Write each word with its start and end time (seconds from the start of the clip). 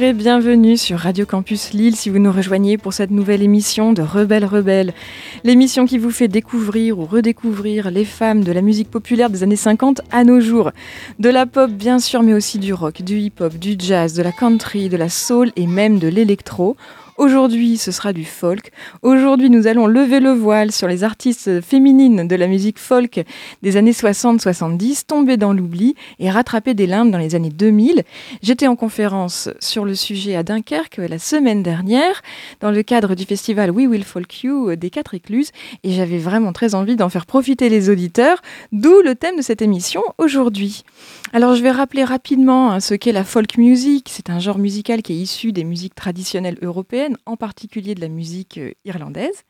Bienvenue 0.00 0.78
sur 0.78 0.98
Radio 0.98 1.26
Campus 1.26 1.74
Lille 1.74 1.94
si 1.94 2.08
vous 2.08 2.18
nous 2.18 2.32
rejoignez 2.32 2.78
pour 2.78 2.94
cette 2.94 3.10
nouvelle 3.10 3.42
émission 3.42 3.92
de 3.92 4.00
Rebelle 4.00 4.46
Rebelle. 4.46 4.94
L'émission 5.44 5.84
qui 5.84 5.98
vous 5.98 6.10
fait 6.10 6.26
découvrir 6.26 6.98
ou 6.98 7.04
redécouvrir 7.04 7.90
les 7.90 8.06
femmes 8.06 8.42
de 8.42 8.50
la 8.50 8.62
musique 8.62 8.90
populaire 8.90 9.28
des 9.28 9.42
années 9.42 9.56
50 9.56 10.00
à 10.10 10.24
nos 10.24 10.40
jours. 10.40 10.70
De 11.18 11.28
la 11.28 11.44
pop 11.44 11.70
bien 11.70 11.98
sûr 11.98 12.22
mais 12.22 12.32
aussi 12.32 12.58
du 12.58 12.72
rock, 12.72 13.02
du 13.02 13.18
hip-hop, 13.18 13.54
du 13.58 13.74
jazz, 13.78 14.14
de 14.14 14.22
la 14.22 14.32
country, 14.32 14.88
de 14.88 14.96
la 14.96 15.10
soul 15.10 15.52
et 15.56 15.66
même 15.66 15.98
de 15.98 16.08
l'électro. 16.08 16.78
Aujourd'hui, 17.20 17.76
ce 17.76 17.92
sera 17.92 18.14
du 18.14 18.24
folk. 18.24 18.70
Aujourd'hui, 19.02 19.50
nous 19.50 19.66
allons 19.66 19.86
lever 19.86 20.20
le 20.20 20.30
voile 20.30 20.72
sur 20.72 20.88
les 20.88 21.04
artistes 21.04 21.60
féminines 21.60 22.26
de 22.26 22.34
la 22.34 22.46
musique 22.46 22.78
folk 22.78 23.20
des 23.60 23.76
années 23.76 23.92
60-70, 23.92 25.04
tombées 25.06 25.36
dans 25.36 25.52
l'oubli 25.52 25.96
et 26.18 26.30
rattrapées 26.30 26.72
des 26.72 26.86
limbes 26.86 27.10
dans 27.10 27.18
les 27.18 27.34
années 27.34 27.50
2000. 27.50 28.04
J'étais 28.42 28.68
en 28.68 28.74
conférence 28.74 29.50
sur 29.60 29.84
le 29.84 29.94
sujet 29.94 30.34
à 30.34 30.42
Dunkerque 30.42 30.96
la 30.96 31.18
semaine 31.18 31.62
dernière, 31.62 32.22
dans 32.60 32.70
le 32.70 32.82
cadre 32.82 33.14
du 33.14 33.26
festival 33.26 33.70
We 33.70 33.86
Will 33.86 34.04
Folk 34.04 34.42
You 34.42 34.74
des 34.76 34.88
Quatre 34.88 35.12
Écluses, 35.12 35.50
et 35.84 35.92
j'avais 35.92 36.16
vraiment 36.16 36.54
très 36.54 36.74
envie 36.74 36.96
d'en 36.96 37.10
faire 37.10 37.26
profiter 37.26 37.68
les 37.68 37.90
auditeurs, 37.90 38.40
d'où 38.72 39.02
le 39.04 39.14
thème 39.14 39.36
de 39.36 39.42
cette 39.42 39.60
émission 39.60 40.02
aujourd'hui. 40.16 40.84
Alors, 41.34 41.54
je 41.54 41.62
vais 41.62 41.70
rappeler 41.70 42.02
rapidement 42.02 42.72
hein, 42.72 42.80
ce 42.80 42.94
qu'est 42.94 43.12
la 43.12 43.24
folk 43.24 43.58
music. 43.58 44.08
C'est 44.10 44.30
un 44.30 44.38
genre 44.38 44.58
musical 44.58 45.02
qui 45.02 45.12
est 45.12 45.16
issu 45.16 45.52
des 45.52 45.64
musiques 45.64 45.94
traditionnelles 45.94 46.56
européennes, 46.62 47.09
en 47.26 47.36
particulier 47.36 47.94
de 47.94 48.00
la 48.00 48.08
musique 48.08 48.58
euh, 48.58 48.72
irlandaise. 48.84 49.44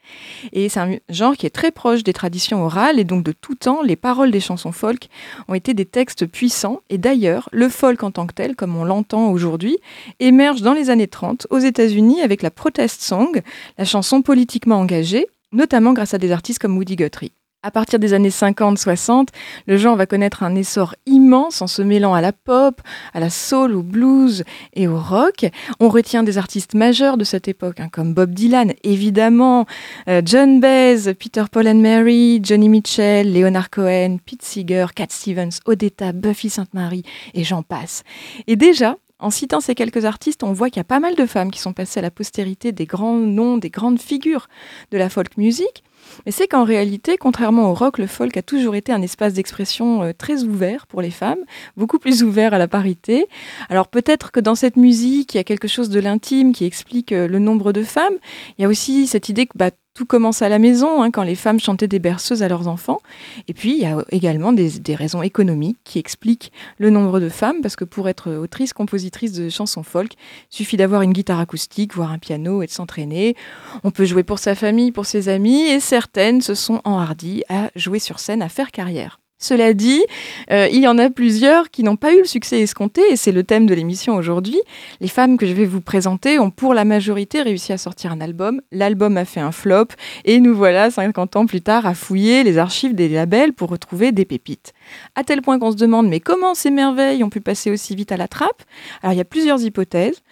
Et 0.53 0.69
c'est 0.69 0.81
un 0.81 0.97
genre 1.09 1.37
qui 1.37 1.47
est 1.47 1.51
très 1.51 1.71
proche 1.71 2.03
des 2.03 2.13
traditions 2.13 2.65
orales, 2.65 2.99
et 2.99 3.05
donc 3.05 3.25
de 3.25 3.33
tout 3.33 3.55
temps, 3.55 3.83
les 3.83 3.97
paroles 3.97 4.31
des 4.31 4.41
chansons 4.41 4.73
folk 4.73 5.09
ont 5.49 5.55
été 5.55 5.75
des 5.75 5.87
textes 5.87 6.27
puissants. 6.27 6.81
Et 6.91 6.99
d'ailleurs, 6.99 7.49
le 7.53 7.69
folk 7.69 8.03
en 8.03 8.11
tant 8.11 8.27
que 8.27 8.35
tel, 8.35 8.57
comme 8.57 8.77
on 8.77 8.85
l'entend 8.85 9.31
aujourd'hui, 9.31 9.79
émerge 10.19 10.63
dans 10.63 10.75
les 10.75 10.91
années 10.91 11.09
30 11.09 11.47
aux 11.51 11.59
États-Unis 11.59 12.23
avec 12.23 12.43
la 12.43 12.51
protest 12.51 13.03
song, 13.03 13.43
la 13.79 13.85
chanson 13.85 14.23
politiquement 14.23 14.79
engagée, 14.79 15.27
notamment 15.53 15.93
grâce 15.93 16.15
à 16.15 16.19
des 16.19 16.33
artistes 16.33 16.61
comme 16.61 16.77
Woody 16.77 16.97
Guthrie. 16.97 17.33
À 17.63 17.71
partir 17.71 17.99
des 17.99 18.15
années 18.15 18.31
50-60, 18.31 19.29
le 19.67 19.77
genre 19.77 19.95
va 19.95 20.07
connaître 20.07 20.43
un 20.43 20.55
essor 20.55 20.95
immense 21.05 21.61
en 21.61 21.67
se 21.67 21.83
mêlant 21.83 22.15
à 22.15 22.23
la 22.23 22.33
pop, 22.33 22.81
à 23.13 23.21
la 23.21 23.29
soul, 23.29 23.75
au 23.77 23.83
blues 23.83 24.45
et 24.73 24.89
au 24.89 24.99
rock. 24.99 25.45
On 25.79 25.91
retient 25.91 26.23
des 26.23 26.39
artistes 26.39 26.73
majeurs 26.73 27.19
de 27.19 27.25
cette 27.25 27.49
époque, 27.49 27.81
hein, 27.81 27.91
comme 27.93 28.15
Bob 28.15 28.33
Dylan, 28.33 28.73
évidemment, 28.83 29.67
euh, 30.09 30.23
John 30.25 30.59
Baez, 30.59 31.13
Peter 31.13 31.45
Paul 31.53 31.69
and 31.69 31.75
Mary, 31.75 32.41
Johnny 32.43 32.71
Mitchell, 32.71 33.31
Leonard 33.31 33.69
Cohen, 33.69 34.17
Pete 34.25 34.43
Seeger, 34.43 34.87
Cat 34.97 35.09
Stevens, 35.11 35.61
Odetta, 35.67 36.13
Buffy 36.13 36.49
Sainte-Marie, 36.49 37.05
et 37.35 37.45
j'en 37.45 37.63
passe. 37.63 38.05
Et 38.47 38.57
déjà, 38.57 38.97
en 39.19 39.29
citant 39.29 39.61
ces 39.61 39.75
quelques 39.75 40.07
artistes, 40.07 40.45
on 40.45 40.55
voit 40.55 40.71
qu'il 40.71 40.79
y 40.79 40.81
a 40.81 40.85
pas 40.85 40.99
mal 40.99 41.15
de 41.15 41.27
femmes 41.27 41.51
qui 41.51 41.61
sont 41.61 41.75
passées 41.75 41.99
à 41.99 42.03
la 42.03 42.11
postérité 42.11 42.73
des 42.73 42.87
grands 42.87 43.17
noms, 43.17 43.59
des 43.59 43.69
grandes 43.69 44.01
figures 44.01 44.49
de 44.93 44.97
la 44.97 45.11
folk 45.11 45.37
music. 45.37 45.85
Mais 46.27 46.33
c'est 46.33 46.47
qu'en 46.47 46.65
réalité, 46.65 47.17
contrairement 47.17 47.71
au 47.71 47.75
rock, 47.75 47.99
le 47.99 48.07
folk 48.07 48.37
a 48.37 48.43
toujours 48.43 48.75
été 48.75 48.93
un 48.93 49.03
espace 49.03 49.35
d'expression 49.35 50.03
euh, 50.03 50.13
très 50.17 50.45
ouvert 50.45 50.87
pour 50.87 51.03
les 51.03 51.11
femmes, 51.11 51.41
beaucoup 51.77 51.99
plus 51.99 52.23
ouvert 52.23 52.55
à 52.55 52.59
la 52.59 52.69
parité. 52.69 53.27
Alors 53.69 53.89
peut-être 53.89 54.33
que 54.33 54.41
dans 54.41 54.55
cette 54.55 54.77
musique, 54.77 55.35
il 55.35 55.39
y 55.39 55.41
a 55.41 55.45
quelque 55.45 55.69
chose 55.69 55.89
de 55.89 56.01
l'intime 56.01 56.53
qui 56.53 56.65
explique 56.65 57.13
euh, 57.13 57.29
le 57.29 57.39
nombre 57.39 57.73
de 57.73 57.83
femmes. 57.83 58.15
Il 58.59 58.63
y 58.63 58.65
a 58.65 58.69
aussi 58.69 59.07
cette 59.07 59.29
idée 59.29 59.47
que 59.47 59.57
bah, 59.57 59.71
tout 59.95 60.07
commence 60.07 60.43
à 60.43 60.49
la 60.49 60.59
maison, 60.59 61.03
hein, 61.03 61.11
quand 61.11 61.23
les 61.23 61.35
femmes 61.35 61.61
chantaient 61.61 61.89
des 61.89 61.99
berceuses 61.99 62.43
à 62.43 62.49
leurs 62.49 62.69
enfants. 62.69 63.01
Et 63.49 63.55
puis, 63.55 63.73
il 63.73 63.79
y 63.79 63.87
a 63.87 64.05
également 64.11 64.53
des, 64.53 64.95
raisons 64.95 65.23
économiques 65.23 65.79
qui 65.85 65.99
expliquent 65.99 66.53
le 66.79 66.91
nombre 66.91 67.21
de 67.21 67.29
femmes, 67.29 67.61
parce 67.61 67.77
que 67.77 67.85
pour 67.85 68.09
être 68.09 68.33
autrice, 68.33 68.73
compositrice 68.73 69.33
de 69.33 69.49
chansons 69.49 69.83
folk, 69.83 70.13
suffit 70.49 70.77
d'avoir 70.77 71.03
une 71.03 71.13
guitare 71.13 71.41
acoustique, 71.41 71.95
voire 71.95 72.13
un 72.13 72.19
piano 72.19 72.63
et 72.63 72.67
de 72.67 72.71
s'entraîner. 72.71 73.37
On 73.85 73.91
peut 73.91 74.05
jouer 74.05 74.23
pour 74.23 74.39
sa 74.39 74.55
famille, 74.55 74.93
pour 74.93 75.07
ses 75.07 75.29
amis, 75.29 75.63
et 75.63 75.81
certaines 75.81 76.41
se 76.41 76.55
sont 76.55 76.81
enhardies 76.85 77.43
à 77.49 77.71
jouer 77.77 77.99
sur 77.99 78.19
scène, 78.19 78.43
à 78.43 78.49
faire 78.49 78.71
carrière. 78.71 79.21
Cela 79.43 79.73
dit, 79.73 80.05
euh, 80.51 80.69
il 80.71 80.81
y 80.81 80.87
en 80.87 80.99
a 80.99 81.09
plusieurs 81.09 81.71
qui 81.71 81.83
n'ont 81.83 81.97
pas 81.97 82.13
eu 82.13 82.19
le 82.19 82.25
succès 82.25 82.61
escompté, 82.61 83.01
et 83.11 83.17
c'est 83.17 83.33
le 83.33 83.43
thème 83.43 83.65
de 83.65 83.73
l'émission 83.73 84.17
aujourd'hui. 84.17 84.61
Les 85.01 85.09
femmes 85.09 85.39
que 85.39 85.47
je 85.47 85.55
vais 85.55 85.65
vous 85.65 85.81
présenter 85.81 86.39
ont 86.39 86.51
pour 86.51 86.75
la 86.75 86.85
majorité 86.85 87.41
réussi 87.41 87.73
à 87.73 87.79
sortir 87.79 88.13
un 88.13 88.21
album. 88.21 88.61
L'album 88.71 89.17
a 89.17 89.25
fait 89.25 89.41
un 89.41 89.51
flop, 89.51 89.87
et 90.27 90.41
nous 90.41 90.55
voilà 90.55 90.91
50 90.91 91.37
ans 91.37 91.47
plus 91.47 91.63
tard 91.63 91.87
à 91.87 91.95
fouiller 91.95 92.45
les 92.45 92.59
archives 92.59 92.95
des 92.95 93.09
labels 93.09 93.55
pour 93.55 93.71
retrouver 93.71 94.13
des 94.13 94.27
pépites. 94.27 94.75
À 95.15 95.25
tel 95.25 95.41
point 95.41 95.59
qu'on 95.59 95.73
se 95.73 95.77
demande, 95.77 96.09
mais 96.09 96.21
comment 96.21 96.55
ces 96.55 96.71
merveilles 96.71 97.25
ont 97.25 97.31
pu 97.31 97.41
passer 97.41 97.71
aussi 97.71 97.97
vite 97.97 98.13
à 98.13 98.19
la 98.19 98.29
trappe? 98.29 98.63
Alors 99.03 99.15
il 99.15 99.17
y 99.17 99.23
a 99.23 99.25
plusieurs 99.25 99.63
hypothèses. 99.63 100.23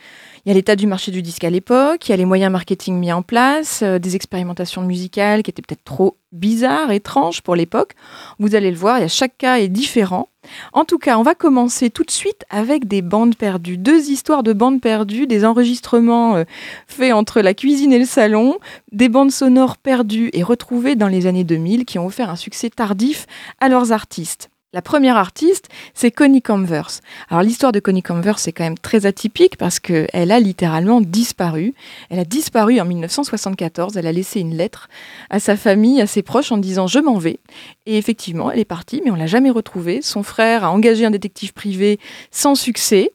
Il 0.48 0.53
y 0.53 0.54
a 0.54 0.54
l'état 0.54 0.76
du 0.76 0.86
marché 0.86 1.10
du 1.10 1.20
disque 1.20 1.44
à 1.44 1.50
l'époque, 1.50 2.09
il 2.09 2.12
y 2.12 2.14
a 2.14 2.16
les 2.16 2.25
moyens 2.25 2.50
marketing 2.50 2.97
mis 2.97 3.12
en 3.12 3.20
place, 3.20 3.82
euh, 3.82 3.98
des 3.98 4.16
expérimentations 4.16 4.81
musicales 4.81 5.42
qui 5.42 5.50
étaient 5.50 5.60
peut-être 5.60 5.84
trop 5.84 6.16
bizarres, 6.32 6.91
étranges 6.91 7.42
pour 7.42 7.54
l'époque. 7.54 7.92
Vous 8.38 8.54
allez 8.54 8.70
le 8.70 8.76
voir, 8.78 9.06
chaque 9.10 9.37
cas 9.37 9.58
est 9.58 9.69
différent. 9.69 10.31
En 10.72 10.87
tout 10.87 10.97
cas, 10.97 11.19
on 11.19 11.22
va 11.22 11.34
commencer 11.34 11.91
tout 11.91 12.03
de 12.03 12.10
suite 12.10 12.47
avec 12.48 12.88
des 12.88 13.03
bandes 13.03 13.37
perdues. 13.37 13.76
Deux 13.76 14.08
histoires 14.08 14.42
de 14.42 14.54
bandes 14.54 14.81
perdues, 14.81 15.26
des 15.26 15.44
enregistrements 15.44 16.37
euh, 16.37 16.44
faits 16.87 17.12
entre 17.12 17.42
la 17.42 17.53
cuisine 17.53 17.92
et 17.92 17.98
le 17.98 18.06
salon, 18.06 18.56
des 18.91 19.10
bandes 19.10 19.32
sonores 19.32 19.76
perdues 19.76 20.31
et 20.32 20.42
retrouvées 20.42 20.97
dans 20.97 21.08
les 21.08 21.26
années 21.26 21.44
2000 21.44 21.84
qui 21.84 21.98
ont 21.98 22.06
offert 22.06 22.31
un 22.31 22.37
succès 22.37 22.70
tardif 22.70 23.26
à 23.60 23.69
leurs 23.69 23.92
artistes. 23.92 24.48
La 24.78 24.82
première 24.82 25.16
artiste, 25.16 25.66
c'est 25.92 26.12
Connie 26.12 26.40
Converse. 26.40 27.00
Alors 27.30 27.42
l'histoire 27.42 27.72
de 27.72 27.80
Connie 27.80 28.04
Converse 28.04 28.46
est 28.46 28.52
quand 28.52 28.62
même 28.62 28.78
très 28.78 29.06
atypique 29.06 29.56
parce 29.56 29.80
qu'elle 29.80 30.30
a 30.30 30.38
littéralement 30.38 31.00
disparu. 31.00 31.74
Elle 32.10 32.20
a 32.20 32.24
disparu 32.24 32.80
en 32.80 32.84
1974. 32.84 33.96
Elle 33.96 34.06
a 34.06 34.12
laissé 34.12 34.38
une 34.38 34.56
lettre 34.56 34.88
à 35.30 35.40
sa 35.40 35.56
famille, 35.56 36.00
à 36.00 36.06
ses 36.06 36.22
proches 36.22 36.52
en 36.52 36.58
disant 36.58 36.86
je 36.86 37.00
m'en 37.00 37.18
vais. 37.18 37.40
Et 37.86 37.98
effectivement, 37.98 38.52
elle 38.52 38.60
est 38.60 38.64
partie, 38.64 39.02
mais 39.04 39.10
on 39.10 39.16
l'a 39.16 39.26
jamais 39.26 39.50
retrouvée. 39.50 40.00
Son 40.00 40.22
frère 40.22 40.62
a 40.62 40.70
engagé 40.70 41.04
un 41.04 41.10
détective 41.10 41.52
privé 41.54 41.98
sans 42.30 42.54
succès. 42.54 43.10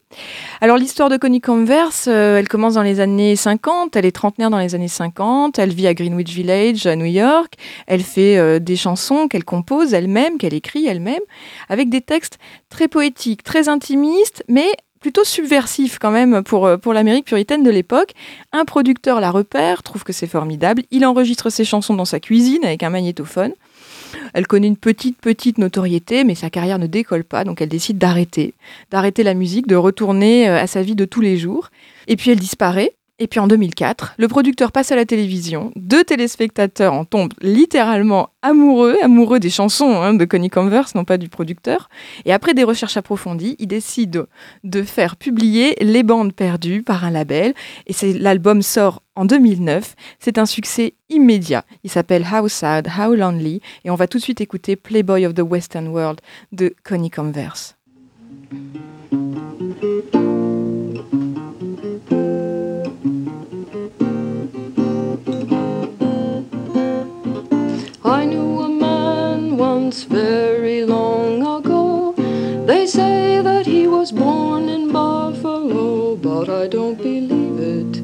Alors 0.62 0.78
l'histoire 0.78 1.09
de 1.09 1.18
Connie 1.18 1.41
Converse, 1.41 2.06
euh, 2.07 2.38
elle 2.38 2.47
commence 2.47 2.75
dans 2.75 2.81
les 2.81 3.00
années 3.00 3.35
50, 3.35 3.96
elle 3.96 4.06
est 4.06 4.12
trentenaire 4.12 4.50
dans 4.50 4.59
les 4.59 4.75
années 4.75 4.88
50, 4.88 5.59
elle 5.59 5.74
vit 5.74 5.88
à 5.88 5.94
Greenwich 5.94 6.31
Village 6.31 6.85
à 6.85 6.96
New 6.96 7.06
York, 7.06 7.53
elle 7.88 8.01
fait 8.01 8.38
euh, 8.38 8.59
des 8.59 8.75
chansons 8.75 9.28
qu'elle 9.28 9.44
compose 9.44 9.94
elle-même, 9.94 10.38
qu'elle 10.38 10.53
écrit 10.53 10.85
elle-même, 10.85 11.22
avec 11.69 11.90
des 11.90 12.01
textes 12.01 12.40
très 12.69 12.88
poétiques, 12.88 13.44
très 13.44 13.69
intimistes, 13.69 14.44
mais 14.48 14.68
plutôt 15.04 15.25
subversifs 15.25 16.00
quand 16.00 16.12
même 16.12 16.44
pour, 16.44 16.66
euh, 16.66 16.77
pour 16.77 16.94
l'Amérique 16.94 17.25
puritaine 17.25 17.62
de 17.62 17.69
l'époque. 17.69 18.13
Un 18.54 18.66
producteur 18.66 19.19
la 19.19 19.31
repère, 19.31 19.83
trouve 19.83 20.04
que 20.04 20.13
c'est 20.13 20.27
formidable, 20.27 20.83
il 20.92 21.06
enregistre 21.06 21.50
ses 21.50 21.66
chansons 21.66 21.94
dans 21.94 22.06
sa 22.06 22.19
cuisine 22.19 22.63
avec 22.63 22.83
un 22.83 22.89
magnétophone. 22.89 23.54
Elle 24.33 24.48
connaît 24.48 24.68
une 24.68 24.77
petite, 24.77 25.18
petite 25.19 25.57
notoriété, 25.57 26.24
mais 26.24 26.36
sa 26.36 26.50
carrière 26.50 26.80
ne 26.80 26.88
décolle 26.88 27.24
pas, 27.24 27.44
donc 27.44 27.62
elle 27.62 27.69
décide 27.69 27.98
d'arrêter, 27.98 28.54
d'arrêter 28.92 29.24
la 29.24 29.33
musique, 29.33 29.68
de 29.68 29.75
retourner 29.75 30.50
euh, 30.50 30.60
à 30.60 30.68
sa 30.68 30.81
vie 30.81 30.95
de 30.95 31.06
tous 31.06 31.21
les 31.21 31.38
jours. 31.38 31.69
Et 32.07 32.15
puis 32.15 32.31
elle 32.31 32.39
disparaît. 32.39 32.94
Et 33.19 33.27
puis 33.27 33.39
en 33.39 33.48
2004, 33.48 34.15
le 34.18 34.27
producteur 34.27 34.71
passe 34.71 34.92
à 34.92 34.95
la 34.95 35.06
télévision, 35.06 35.71
deux 35.75 36.04
téléspectateurs 36.04 36.94
en 36.94 37.06
tombent 37.06 37.33
littéralement 37.42 38.30
amoureux, 38.42 38.98
amoureux 39.04 39.39
des 39.39 39.51
chansons 39.51 40.01
hein, 40.01 40.16
de 40.16 40.25
Connie 40.25 40.50
Converse, 40.50 40.95
non 40.95 41.06
pas 41.06 41.19
du 41.19 41.30
producteur. 41.30 41.89
Et 42.25 42.33
après 42.33 42.56
des 42.56 42.63
recherches 42.63 42.98
approfondies, 42.98 43.56
il 43.59 43.68
décide 43.68 44.25
de 44.63 44.81
faire 44.81 45.16
publier 45.16 45.75
Les 45.80 46.01
bandes 46.01 46.33
perdues 46.33 46.81
par 46.81 47.06
un 47.06 47.12
label. 47.12 47.54
Et 47.86 48.13
l'album 48.13 48.63
sort 48.63 49.03
en 49.15 49.25
2009. 49.25 49.95
C'est 50.19 50.38
un 50.38 50.45
succès 50.45 50.94
immédiat. 51.10 51.65
Il 51.83 51.89
s'appelle 51.89 52.25
How 52.31 52.48
Sad, 52.48 52.88
How 52.88 53.13
Lonely 53.15 53.62
et 53.86 53.89
on 53.89 53.95
va 53.95 54.07
tout 54.07 54.18
de 54.18 54.24
suite 54.24 54.42
écouter 54.42 54.75
Playboy 54.75 55.25
of 55.25 55.33
the 55.33 55.42
Western 55.42 55.88
World 55.88 56.21
de 56.51 56.74
Connie 56.83 57.12
Converse. 57.12 57.75
I 68.06 68.25
knew 68.25 68.59
a 68.59 68.69
man 68.69 69.57
once 69.57 70.04
very 70.04 70.86
long 70.86 71.42
ago. 71.42 72.13
They 72.68 72.86
say 72.86 73.42
that 73.42 73.66
he 73.66 73.88
was 73.88 74.12
born 74.12 74.68
in 74.69 74.92
Buffalo, 74.92 76.16
but 76.16 76.50
I 76.50 76.68
don't 76.68 76.98
believe 76.98 77.59
it. 77.59 78.03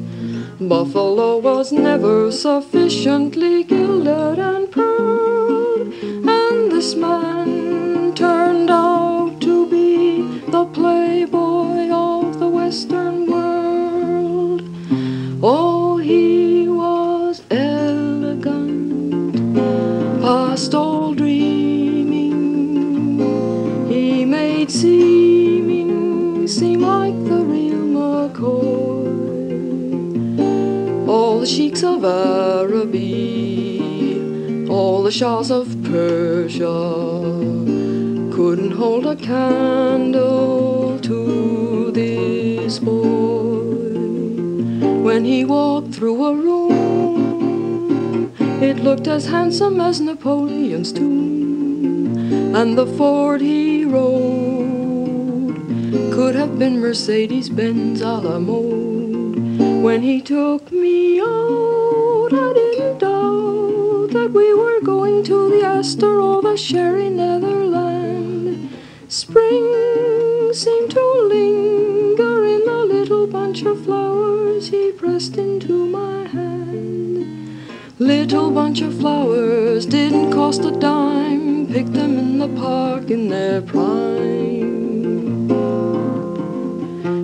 Buffalo 0.60 1.38
was 1.38 1.72
never 1.72 2.30
sufficiently 2.30 3.64
gilded 3.64 4.38
and 4.38 4.70
proud, 4.70 5.90
and 6.02 6.70
this 6.70 6.94
man 6.94 8.12
turned 8.14 8.68
out 8.68 9.40
to 9.40 9.66
be 9.70 10.20
the 10.50 10.66
playboy 10.66 11.88
of 11.88 12.38
the 12.38 12.48
Western 12.50 13.26
world. 13.26 14.62
Oh, 15.42 15.96
he 15.96 16.68
was 16.68 17.40
sheiks 31.50 31.82
of 31.82 32.04
Araby, 32.04 33.00
all 34.70 35.02
the 35.02 35.10
shahs 35.10 35.50
of 35.50 35.66
Persia 35.82 36.68
couldn't 38.32 38.70
hold 38.70 39.04
a 39.04 39.16
candle 39.16 41.00
to 41.00 41.90
this 41.90 42.78
boy. 42.78 43.98
When 45.02 45.24
he 45.24 45.44
walked 45.44 45.92
through 45.92 46.24
a 46.24 46.34
room, 46.36 48.32
it 48.62 48.76
looked 48.76 49.08
as 49.08 49.26
handsome 49.26 49.80
as 49.80 50.00
Napoleon's 50.00 50.92
tomb, 50.92 52.54
and 52.54 52.78
the 52.78 52.86
Ford 52.86 53.40
he 53.40 53.84
rode 53.84 55.56
could 56.14 56.36
have 56.36 56.60
been 56.60 56.78
Mercedes 56.78 57.48
Benz 57.48 58.02
a 58.02 58.18
la 58.18 58.38
mode. 58.38 59.00
When 59.82 60.02
he 60.02 60.20
took 60.20 60.69
me 60.80 61.20
out, 61.20 62.32
I 62.32 62.52
didn't 62.54 62.98
doubt 62.98 64.10
that 64.12 64.30
we 64.32 64.54
were 64.54 64.80
going 64.80 65.22
to 65.24 65.50
the 65.50 65.62
Astor 65.66 66.20
or 66.20 66.40
the 66.40 66.56
Sherry 66.56 67.10
Netherland. 67.10 68.70
Spring 69.08 70.52
seemed 70.52 70.90
to 70.92 71.04
linger 71.28 72.44
in 72.44 72.64
the 72.64 72.84
little 72.88 73.26
bunch 73.26 73.62
of 73.62 73.84
flowers 73.84 74.68
he 74.68 74.92
pressed 74.92 75.36
into 75.36 75.86
my 75.86 76.26
hand. 76.28 77.60
Little 77.98 78.50
bunch 78.50 78.80
of 78.80 78.98
flowers 78.98 79.84
didn't 79.84 80.32
cost 80.32 80.64
a 80.64 80.70
dime, 80.70 81.66
picked 81.66 81.92
them 81.92 82.18
in 82.18 82.38
the 82.38 82.48
park 82.48 83.10
in 83.10 83.28
their 83.28 83.60
prime. 83.60 83.90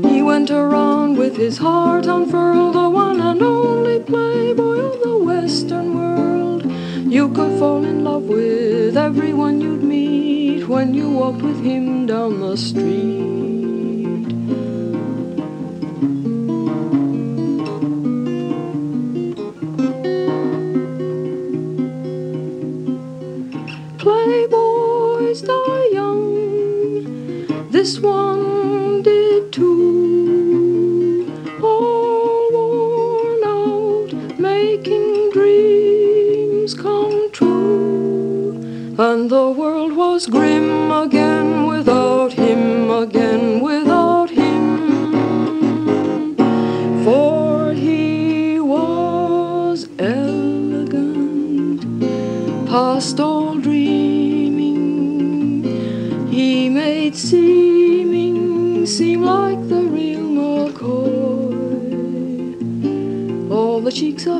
He 0.05 0.23
went 0.23 0.51
around 0.51 1.06
with 1.37 1.45
his 1.45 1.59
heart 1.59 2.07
unfurled, 2.07 2.75
the 2.75 2.89
one 2.89 3.21
and 3.21 3.43
only 3.43 4.01
playboy 4.01 4.79
of 4.79 5.03
the 5.03 5.19
Western 5.19 5.95
world. 5.95 6.65
You 7.13 7.29
could 7.29 7.59
fall 7.59 7.85
in 7.85 8.05
love 8.05 8.25
with 8.25 8.97
everyone 8.97 9.61
you'd 9.61 9.83
meet 9.83 10.67
when 10.67 10.95
you 10.95 11.11
walked 11.11 11.43
with 11.43 11.63
him 11.63 12.07
down 12.07 12.41
the 12.41 12.57
street. 12.57 13.36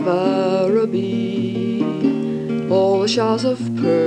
Farabi, 0.07 1.83
all 2.71 3.01
the 3.01 3.09
showers 3.09 3.45
of 3.45 3.59
pearl. 3.75 4.06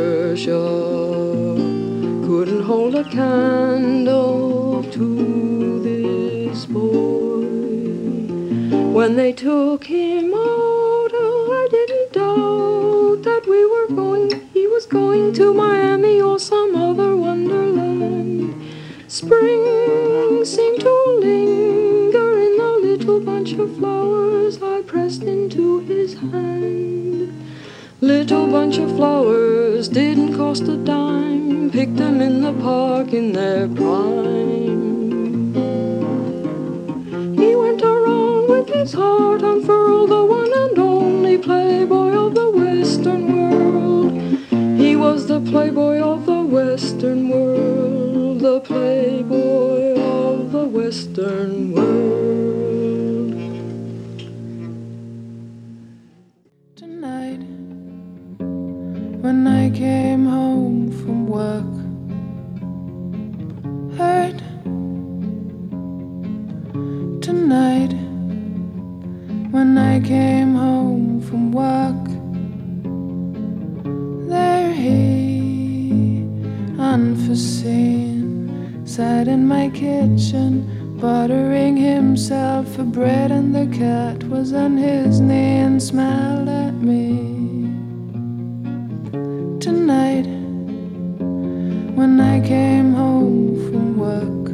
When 92.00 92.20
I 92.22 92.40
came 92.40 92.94
home 92.94 93.58
from 93.70 93.98
work, 93.98 94.46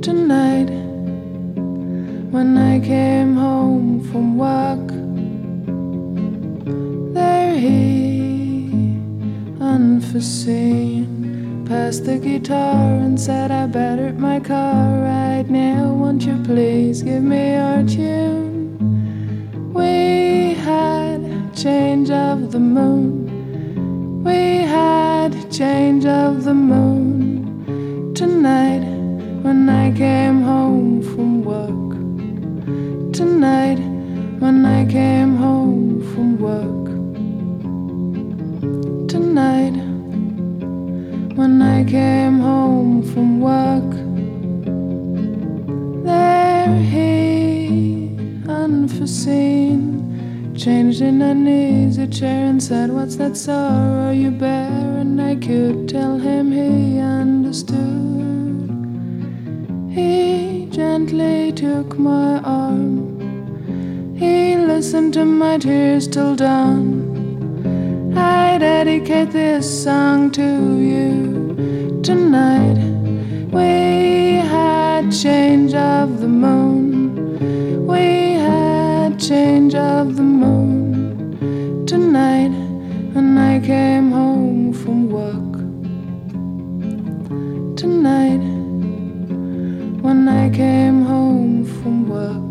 tonight, 0.00 0.70
when 2.30 2.56
I 2.56 2.80
came 2.80 3.36
home 3.36 4.00
from 4.10 4.38
work, 4.38 4.88
there 7.12 7.54
he, 7.58 8.70
unforeseen, 9.60 11.06
passed 11.68 12.06
the 12.06 12.16
guitar 12.16 12.94
and 13.04 13.20
said, 13.20 13.50
I 13.50 13.66
battered 13.66 14.18
my 14.18 14.40
car 14.40 14.98
right 15.02 15.46
now. 15.50 15.92
Won't 15.92 16.22
you 16.22 16.42
please 16.42 17.02
give 17.02 17.22
me 17.22 17.52
your 17.52 17.82
tune? 17.86 19.74
We 19.74 20.54
had 20.54 21.20
change 21.54 22.10
of 22.10 22.50
the 22.50 22.60
moon. 22.60 23.28
We 24.24 24.57
change 25.58 26.06
of 26.06 26.44
the 26.44 26.54
moon 26.54 28.14
tonight 28.14 28.84
when 29.42 29.68
I 29.68 29.90
came 29.90 30.40
home 30.40 31.02
from 31.02 31.42
work. 31.42 31.90
Tonight 33.12 33.80
when 34.38 34.64
I 34.64 34.86
came 34.86 35.34
home 35.34 36.00
from 36.12 36.38
work. 36.38 36.86
Tonight. 39.08 39.76
When 41.34 41.60
I 41.60 41.82
came 41.82 42.38
home 42.38 43.02
from 43.12 43.40
work. 43.40 43.90
There 46.04 46.76
he, 46.92 48.14
unforeseen, 48.48 49.82
changed 50.56 51.00
in 51.00 51.20
an 51.20 51.48
easy 51.48 52.06
chair 52.06 52.46
and 52.46 52.62
said, 52.62 52.92
What's 52.92 53.16
that 53.16 53.36
sorrow 53.36 54.12
you 54.12 54.30
bear? 54.30 54.87
I 55.20 55.34
could 55.36 55.88
tell 55.88 56.18
him 56.18 56.52
he 56.52 56.98
understood. 56.98 57.78
He 59.90 60.66
gently 60.70 61.52
took 61.52 61.98
my 61.98 62.38
arm. 62.40 64.16
He 64.16 64.56
listened 64.56 65.14
to 65.14 65.24
my 65.24 65.58
tears 65.58 66.06
till 66.08 66.36
dawn. 66.36 68.14
I 68.16 68.58
dedicate 68.58 69.30
this 69.30 69.66
song 69.84 70.30
to 70.32 70.78
you 70.78 72.00
tonight. 72.02 72.78
We 73.52 74.36
had 74.54 75.10
change 75.10 75.74
of 75.74 76.20
the 76.20 76.28
moon. 76.28 77.86
We 77.86 78.34
had 78.34 79.18
change 79.20 79.74
of 79.74 80.16
the 80.16 80.22
moon 80.22 81.86
tonight 81.86 82.52
when 83.14 83.36
I 83.36 83.60
came 83.60 84.10
home 84.12 84.57
when 90.08 90.26
I 90.26 90.48
came 90.48 91.02
home 91.02 91.66
from 91.66 92.08
work. 92.08 92.47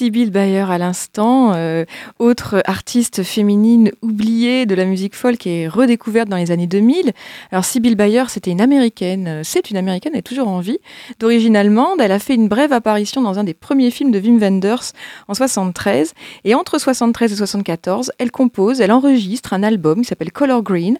Sibyl 0.00 0.30
Bayer 0.30 0.64
à 0.70 0.78
l'instant, 0.78 1.52
euh, 1.54 1.84
autre 2.18 2.62
artiste 2.64 3.22
féminine 3.22 3.92
oubliée 4.00 4.64
de 4.64 4.74
la 4.74 4.86
musique 4.86 5.14
folk 5.14 5.46
et 5.46 5.68
redécouverte 5.68 6.26
dans 6.26 6.38
les 6.38 6.50
années 6.50 6.66
2000. 6.66 7.12
Alors 7.50 7.66
Sibyl 7.66 7.96
Bayer, 7.96 8.24
c'était 8.28 8.50
une 8.50 8.62
américaine, 8.62 9.28
euh, 9.28 9.40
c'est 9.44 9.70
une 9.70 9.76
américaine, 9.76 10.12
elle 10.14 10.20
est 10.20 10.22
toujours 10.22 10.48
en 10.48 10.60
vie. 10.60 10.78
D'origine 11.18 11.54
allemande, 11.54 12.00
elle 12.00 12.12
a 12.12 12.18
fait 12.18 12.34
une 12.34 12.48
brève 12.48 12.72
apparition 12.72 13.20
dans 13.20 13.38
un 13.38 13.44
des 13.44 13.52
premiers 13.52 13.90
films 13.90 14.10
de 14.10 14.18
Wim 14.18 14.38
Wenders 14.38 14.92
en 15.28 15.34
73. 15.34 16.14
Et 16.44 16.54
entre 16.54 16.78
73 16.78 17.34
et 17.34 17.36
74, 17.36 18.12
elle 18.16 18.30
compose, 18.30 18.80
elle 18.80 18.92
enregistre 18.92 19.52
un 19.52 19.62
album 19.62 20.00
qui 20.00 20.06
s'appelle 20.06 20.32
Color 20.32 20.62
Green 20.62 20.98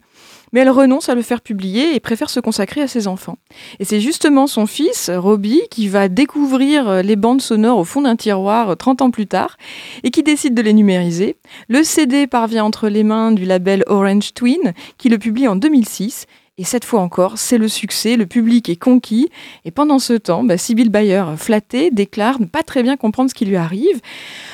mais 0.52 0.60
elle 0.60 0.70
renonce 0.70 1.08
à 1.08 1.14
le 1.14 1.22
faire 1.22 1.40
publier 1.40 1.94
et 1.94 2.00
préfère 2.00 2.30
se 2.30 2.40
consacrer 2.40 2.80
à 2.80 2.88
ses 2.88 3.06
enfants. 3.06 3.38
Et 3.78 3.84
c'est 3.84 4.00
justement 4.00 4.46
son 4.46 4.66
fils, 4.66 5.10
Robbie, 5.10 5.62
qui 5.70 5.88
va 5.88 6.08
découvrir 6.08 6.88
euh, 6.88 7.02
les 7.02 7.16
bandes 7.16 7.42
sonores 7.42 7.78
au 7.78 7.84
fond 7.84 8.02
d'un 8.02 8.16
tiroir 8.16 8.76
30 8.76 9.00
euh, 9.00 9.04
ans 9.04 9.10
plus 9.10 9.26
tard 9.26 9.56
et 10.02 10.10
qui 10.10 10.22
décide 10.22 10.54
de 10.54 10.62
les 10.62 10.72
numériser. 10.72 11.36
Le 11.68 11.82
CD 11.82 12.26
parvient 12.26 12.64
entre 12.64 12.88
les 12.88 13.04
mains 13.04 13.32
du 13.32 13.44
label 13.44 13.84
Orange 13.86 14.34
Twin, 14.34 14.72
qui 14.98 15.08
le 15.08 15.18
publie 15.18 15.48
en 15.48 15.56
2006 15.56 16.26
et 16.60 16.64
cette 16.64 16.84
fois 16.84 17.00
encore, 17.00 17.38
c'est 17.38 17.56
le 17.56 17.68
succès, 17.68 18.18
le 18.18 18.26
public 18.26 18.68
est 18.68 18.76
conquis. 18.76 19.30
Et 19.64 19.70
pendant 19.70 19.98
ce 19.98 20.12
temps, 20.12 20.44
bah, 20.44 20.56
Bayer, 20.90 21.24
flattée, 21.38 21.90
déclare 21.90 22.38
ne 22.38 22.44
pas 22.44 22.62
très 22.62 22.82
bien 22.82 22.98
comprendre 22.98 23.30
ce 23.30 23.34
qui 23.34 23.46
lui 23.46 23.56
arrive. 23.56 23.98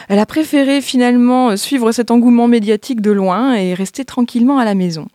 Elle 0.09 0.21
a 0.21 0.27
préféré 0.27 0.81
finalement 0.81 1.57
suivre 1.57 1.91
cet 1.91 2.13
engouement 2.13 2.47
médiatique 2.47 3.01
de 3.01 3.11
loin 3.11 3.55
et 3.55 3.75
rester 3.75 4.05
tranquillement 4.05 4.59
à 4.59 4.65
la 4.65 4.77
maison. 4.77 5.09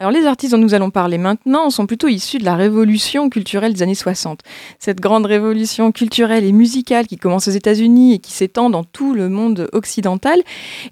Alors 0.00 0.12
les 0.12 0.24
artistes 0.24 0.52
dont 0.52 0.58
nous 0.58 0.72
allons 0.72 0.88
parler 0.88 1.18
maintenant 1.18 1.68
sont 1.68 1.84
plutôt 1.84 2.08
issus 2.08 2.38
de 2.38 2.44
la 2.46 2.56
révolution 2.56 3.28
culturelle 3.28 3.74
des 3.74 3.82
années 3.82 3.94
60. 3.94 4.40
Cette 4.78 4.98
grande 4.98 5.26
révolution 5.26 5.92
culturelle 5.92 6.42
et 6.42 6.52
musicale 6.52 7.06
qui 7.06 7.18
commence 7.18 7.48
aux 7.48 7.50
États-Unis 7.50 8.14
et 8.14 8.18
qui 8.18 8.32
s'étend 8.32 8.70
dans 8.70 8.82
tout 8.82 9.12
le 9.12 9.28
monde 9.28 9.68
occidental. 9.74 10.40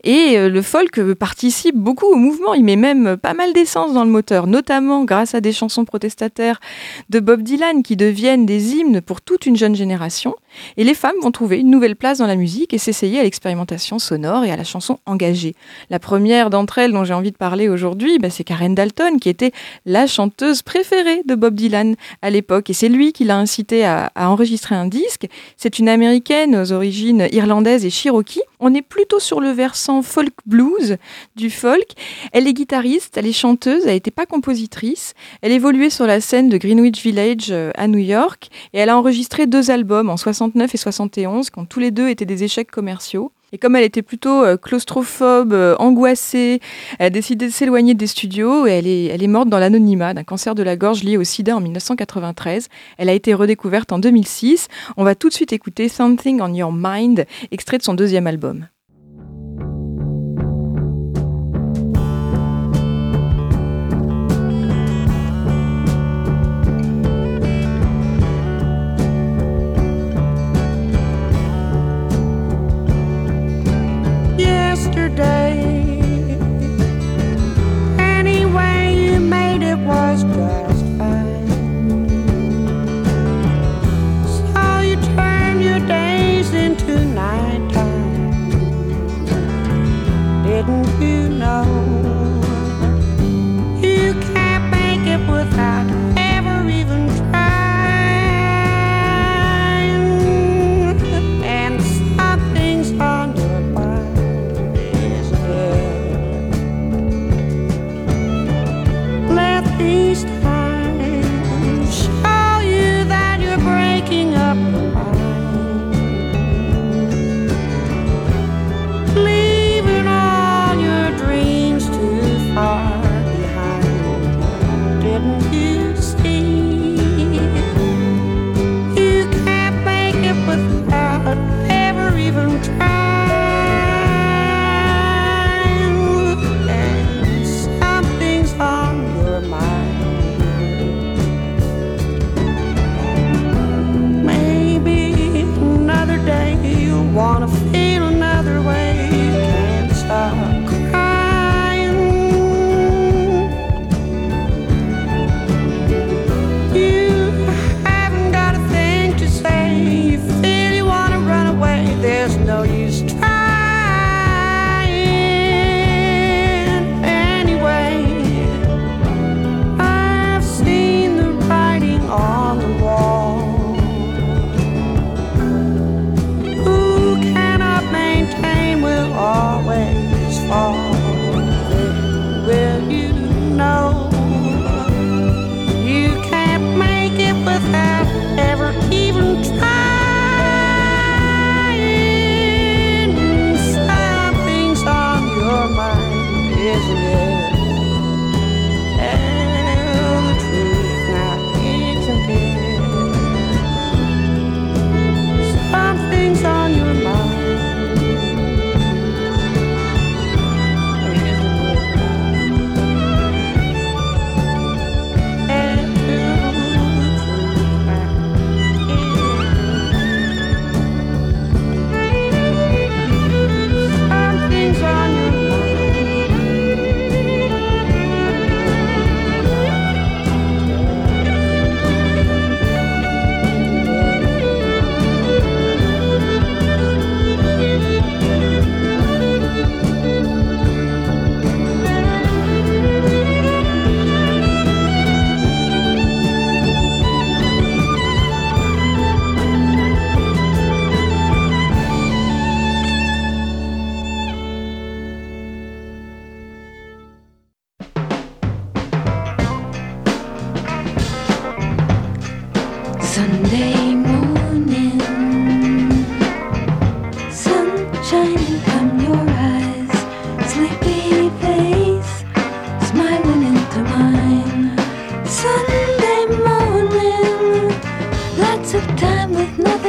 Et 0.05 0.37
euh, 0.37 0.50
le 0.50 0.61
folk 0.61 1.15
participe 1.15 1.75
beaucoup 1.75 2.05
au 2.05 2.17
mouvement. 2.17 2.53
Il 2.53 2.65
met 2.65 2.77
même 2.77 3.17
pas 3.17 3.33
mal 3.33 3.55
d'essence 3.55 3.95
dans 3.95 4.05
le 4.05 4.11
moteur, 4.11 4.47
notamment 4.47 5.05
grâce 5.05 5.35
à 5.35 5.41
des 5.41 5.55
chansons 5.55 5.87
protestataires 5.87 6.61
de 7.09 7.19
Bob 7.19 7.41
Dylan 7.41 7.83
qui 7.83 7.97
deviennent 7.97 8.45
des 8.45 8.75
hymnes 8.75 9.00
pour 9.00 9.23
toute 9.23 9.47
une 9.47 9.57
jeune 9.57 9.75
génération. 9.75 10.35
Et 10.77 10.85
les 10.85 10.95
femmes 10.95 11.17
vont 11.23 11.31
trouver 11.31 11.59
une 11.59 11.71
nouvelle 11.71 11.97
place 11.97 12.19
dans 12.19 12.27
la 12.27 12.37
musique 12.37 12.75
et 12.75 12.79
s'essayer 12.79 13.21
à 13.21 13.23
l'expérimentation 13.23 13.99
sonore 13.99 14.45
et 14.45 14.50
à 14.50 14.57
la 14.57 14.65
chanson 14.65 14.99
engagée. 15.07 15.55
La 15.91 15.99
première 15.99 16.50
d'entre 16.50 16.79
elles 16.79 16.93
dont 16.93 17.05
j'ai 17.05 17.15
envie 17.15 17.33
de 17.33 17.37
parler 17.37 17.69
aujourd'hui, 17.69 18.19
bah, 18.19 18.31
c'est 18.31 18.45
Karen 18.45 18.75
Dalton 18.75 19.19
qui 19.21 19.29
était 19.29 19.53
la 19.87 20.07
chanteuse 20.07 20.62
préférée 20.62 21.23
de 21.27 21.35
Bob 21.35 21.55
Dylan 21.55 21.97
à 22.23 22.31
l'époque. 22.31 22.71
Et 22.71 22.73
c'est 22.73 22.88
lui 22.88 23.12
qui 23.12 23.25
l'a 23.25 23.38
incité 23.38 23.85
à, 23.85 24.11
enregistrer 24.17 24.75
un 24.75 24.87
disque. 24.87 25.27
C'est 25.57 25.79
une 25.79 25.88
américaine 25.88 26.57
aux 26.57 26.73
origines 26.73 27.29
irlandaises 27.33 27.85
et 27.85 27.91
cherokee. 27.91 28.41
On 28.61 28.75
est 28.75 28.83
plutôt 28.83 29.21
sur 29.21 29.41
le 29.41 29.50
versant 29.50 30.03
folk 30.03 30.35
blues 30.47 30.97
du 31.37 31.50
folk. 31.50 31.87
Elle 32.33 32.47
est 32.49 32.53
guitariste, 32.53 33.17
elle 33.17 33.27
est 33.27 33.33
chanteuse, 33.33 33.85
elle 33.87 33.95
n'était 33.95 34.11
pas 34.11 34.27
compositrice. 34.27 35.15
Elle 35.43 35.53
évoluait 35.53 35.91
sur 35.91 36.07
la 36.07 36.21
scène 36.21 36.49
de 36.49 36.59
Greenwich 36.59 37.03
Village 37.03 37.49
euh, 37.50 37.71
à 37.77 37.87
New 37.87 37.99
York 37.99 38.49
et 38.73 38.79
elle 38.79 38.88
a 38.88 38.99
enregistré 38.99 39.47
deux 39.47 39.71
albums 39.71 40.11
en 40.11 40.17
69 40.49 40.75
et 40.75 40.78
71 40.78 41.50
quand 41.50 41.64
tous 41.67 41.81
les 41.81 41.90
deux 41.90 42.09
étaient 42.09 42.25
des 42.25 42.45
échecs 42.45 42.71
commerciaux. 42.71 43.33
Et 43.52 43.59
comme 43.59 43.76
elle 43.76 43.85
était 43.85 44.02
plutôt 44.02 44.45
euh, 44.45 44.57
claustrophobe, 44.57 45.52
euh, 45.55 45.75
angoissée, 45.78 46.61
elle 46.99 47.07
a 47.07 47.11
décidé 47.11 47.47
de 47.47 47.52
s'éloigner 47.52 47.95
des 47.95 48.07
studios 48.07 48.67
et 48.67 48.73
elle 48.73 48.87
est, 48.87 49.07
elle 49.07 49.23
est 49.23 49.28
morte 49.28 49.49
dans 49.49 49.59
l'anonymat 49.59 50.12
d'un 50.12 50.25
cancer 50.25 50.55
de 50.55 50.62
la 50.62 50.76
gorge 50.76 51.02
lié 51.02 51.17
au 51.17 51.25
sida 51.25 51.57
en 51.57 51.61
1993. 51.61 52.69
Elle 52.99 53.09
a 53.09 53.14
été 53.14 53.33
redécouverte 53.33 53.90
en 53.93 53.99
2006. 53.99 54.69
On 54.97 55.05
va 55.05 55.14
tout 55.14 55.28
de 55.28 55.35
suite 55.35 55.52
écouter 55.52 55.88
Something 55.88 56.40
on 56.43 56.52
Your 56.52 56.73
Mind, 56.75 57.25
extrait 57.50 57.78
de 57.78 57.83
son 57.83 57.95
deuxième 57.95 58.26
album. 58.26 58.67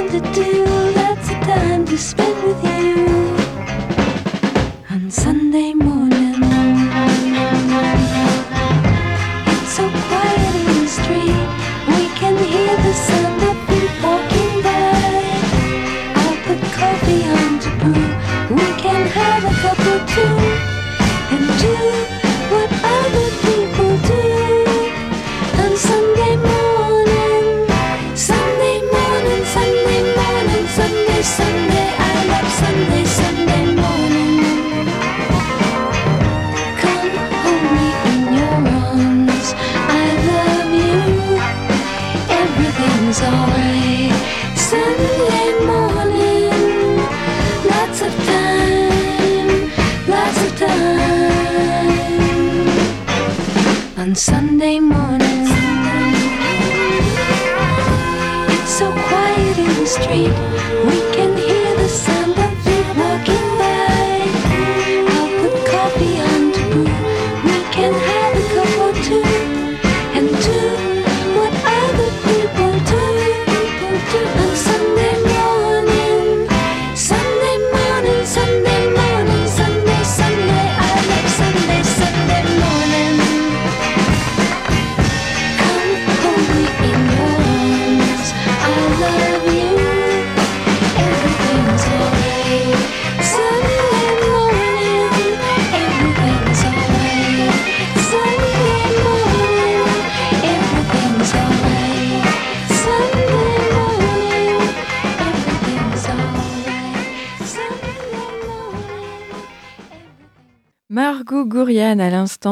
nothing 0.02 0.22
to 0.22 0.34
do, 0.34 0.66
lots 0.96 1.30
of 1.30 1.40
time 1.42 1.86
to 1.86 1.98
spend 1.98 2.44
with 2.44 2.64
you. 2.64 2.69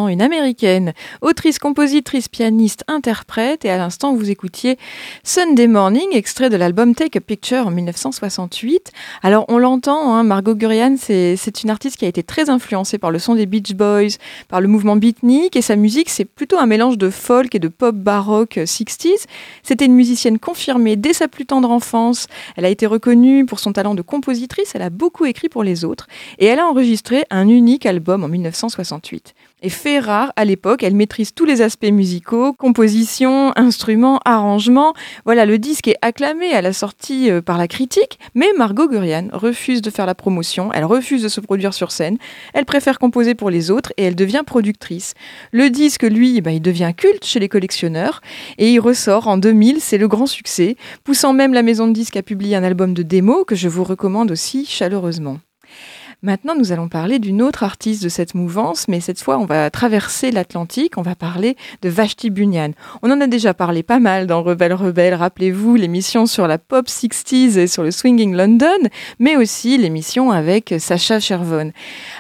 Une 0.08 0.22
américaine, 0.22 0.94
autrice, 1.22 1.60
compositrice, 1.60 2.28
pianiste, 2.28 2.84
interprète, 2.88 3.66
et 3.66 3.70
à 3.70 3.78
l'instant 3.78 4.14
vous 4.14 4.30
écoutiez 4.30 4.78
Sunday 5.24 5.68
Morning, 5.68 6.08
extrait 6.14 6.50
de 6.50 6.56
l'album 6.56 6.96
Take 6.96 7.18
a 7.18 7.22
Picture 7.22 7.68
en 7.68 7.72
1968. 7.72 8.92
Alors 9.24 9.46
on 9.48 9.58
l'entend, 9.58 10.14
hein, 10.14 10.24
Margot 10.24 10.56
Gurian, 10.56 10.96
c'est 10.98 11.64
une 11.64 11.70
artiste 11.70 11.98
qui 11.98 12.06
a 12.06 12.08
été 12.08 12.24
très 12.24 12.50
influencée 12.50 12.98
par 12.98 13.12
le 13.12 13.20
son 13.20 13.36
des 13.36 13.46
Beach 13.46 13.74
Boys, 13.74 14.18
par 14.48 14.62
le 14.62 14.68
mouvement 14.68 14.96
beatnik, 14.96 15.56
et 15.56 15.62
sa 15.62 15.76
musique 15.76 16.10
c'est 16.10 16.26
plutôt 16.26 16.58
un 16.58 16.66
mélange 16.66 16.98
de 16.98 17.10
folk 17.10 17.54
et 17.56 17.60
de 17.60 17.68
pop 17.68 17.96
baroque 17.96 18.58
60s. 18.58 19.26
C'était 19.64 19.86
une 19.86 19.96
musicienne 19.96 20.40
confirmée 20.40 20.96
dès 20.96 21.14
sa 21.14 21.28
plus 21.28 21.46
tendre 21.46 21.72
enfance. 21.72 22.28
Elle 22.56 22.66
a 22.66 22.70
été 22.70 22.86
reconnue 22.86 23.46
pour 23.46 23.60
son 23.60 23.74
talent 23.74 23.96
de 23.96 24.02
compositrice, 24.02 24.74
elle 24.76 24.82
a 24.82 24.90
beaucoup 24.90 25.26
écrit 25.26 25.50
pour 25.50 25.64
les 25.64 25.86
autres, 25.86 26.08
et 26.40 26.46
elle 26.46 26.60
a 26.60 26.68
enregistré 26.68 27.26
un 27.30 27.48
unique 27.48 27.86
album 27.86 28.24
en 28.24 28.28
1968. 28.28 29.34
Et 29.64 29.70
fait 29.70 29.98
rare, 29.98 30.32
à 30.36 30.46
l'époque, 30.46 30.84
elle 30.84 30.94
maîtrise 30.94 31.34
tous 31.34 31.46
les 31.46 31.64
aspects 31.64 31.92
musicaux, 31.92 32.54
composition, 32.54 33.54
instruments, 33.56 34.20
arrangements. 34.24 34.94
Voilà, 35.26 35.48
le 35.48 35.58
disque 35.58 35.88
est 35.88 35.98
acclamé 36.04 36.52
à 36.52 36.62
la 36.62 36.74
sortie 36.74 37.32
euh, 37.32 37.42
par 37.42 37.58
la 37.58 37.68
critique, 37.68 38.20
mais 38.36 38.46
Margot 38.56 38.88
Gurian 38.88 39.30
refuse 39.34 39.82
de 39.82 39.90
faire 39.90 40.06
la 40.06 40.14
promotion, 40.14 40.72
elle 40.74 40.86
refuse 40.86 41.24
de 41.24 41.28
se 41.28 41.42
produire 41.42 41.74
sur 41.74 41.92
scène, 41.92 42.20
elle 42.54 42.66
préfère 42.66 43.00
composer 43.00 43.34
pour 43.34 43.50
les 43.50 43.72
autres 43.72 43.94
et 43.98 44.04
elle 44.04 44.16
devient 44.16 44.44
productrice. 44.46 45.16
Le 45.52 45.72
disque, 45.72 46.04
lui, 46.04 46.40
bah, 46.42 46.52
il 46.52 46.62
devient 46.62 46.94
culte 46.96 47.26
chez 47.26 47.40
les 47.40 47.50
collectionneurs 47.50 48.22
et 48.60 48.72
il 48.72 48.80
ressort 48.80 49.28
en 49.28 49.38
2000, 49.38 49.82
c'est 49.82 49.98
le 49.98 50.08
grand 50.08 50.28
succès, 50.28 50.76
poussant 51.04 51.34
même 51.34 51.56
la 51.56 51.64
maison 51.64 51.88
de 51.88 51.94
disques 51.94 52.18
à 52.18 52.22
publier 52.22 52.56
un 52.56 52.64
album 52.64 52.94
de 52.94 53.02
démo 53.02 53.44
que 53.44 53.56
je 53.56 53.70
vous 53.70 53.84
recommande 53.84 54.30
aussi 54.30 54.68
chaleureusement. 54.68 55.40
Maintenant, 56.24 56.56
nous 56.58 56.72
allons 56.72 56.90
parler 56.90 57.20
d'une 57.20 57.44
autre 57.44 57.62
artiste 57.62 58.04
de 58.04 58.10
cette 58.10 58.34
mouvance, 58.34 58.88
mais 58.88 59.02
cette 59.02 59.22
fois, 59.22 59.38
on 59.38 59.46
va 59.46 59.70
traverser 59.70 60.32
l'Atlantique, 60.32 60.98
on 60.98 61.04
va 61.04 61.14
parler 61.14 61.56
de 61.84 61.90
Vashti 61.90 62.32
Bunyan. 62.32 62.72
On 63.04 63.12
en 63.12 63.22
a 63.22 63.28
déjà 63.28 63.54
parlé 63.54 63.84
pas 63.84 64.00
mal 64.00 64.26
dans 64.26 64.42
Rebelle 64.42 64.74
Rebelle, 64.74 65.14
rappelez-vous 65.14 65.76
l'émission 65.76 66.26
sur 66.26 66.48
la 66.48 66.58
pop 66.58 66.88
60s 66.88 67.60
et 67.60 67.68
sur 67.68 67.84
le 67.84 67.92
swinging 67.92 68.34
London, 68.34 68.90
mais 69.20 69.36
aussi 69.38 69.78
l'émission 69.78 70.32
avec 70.32 70.74
Sacha 70.80 71.20
Chervon. 71.20 71.72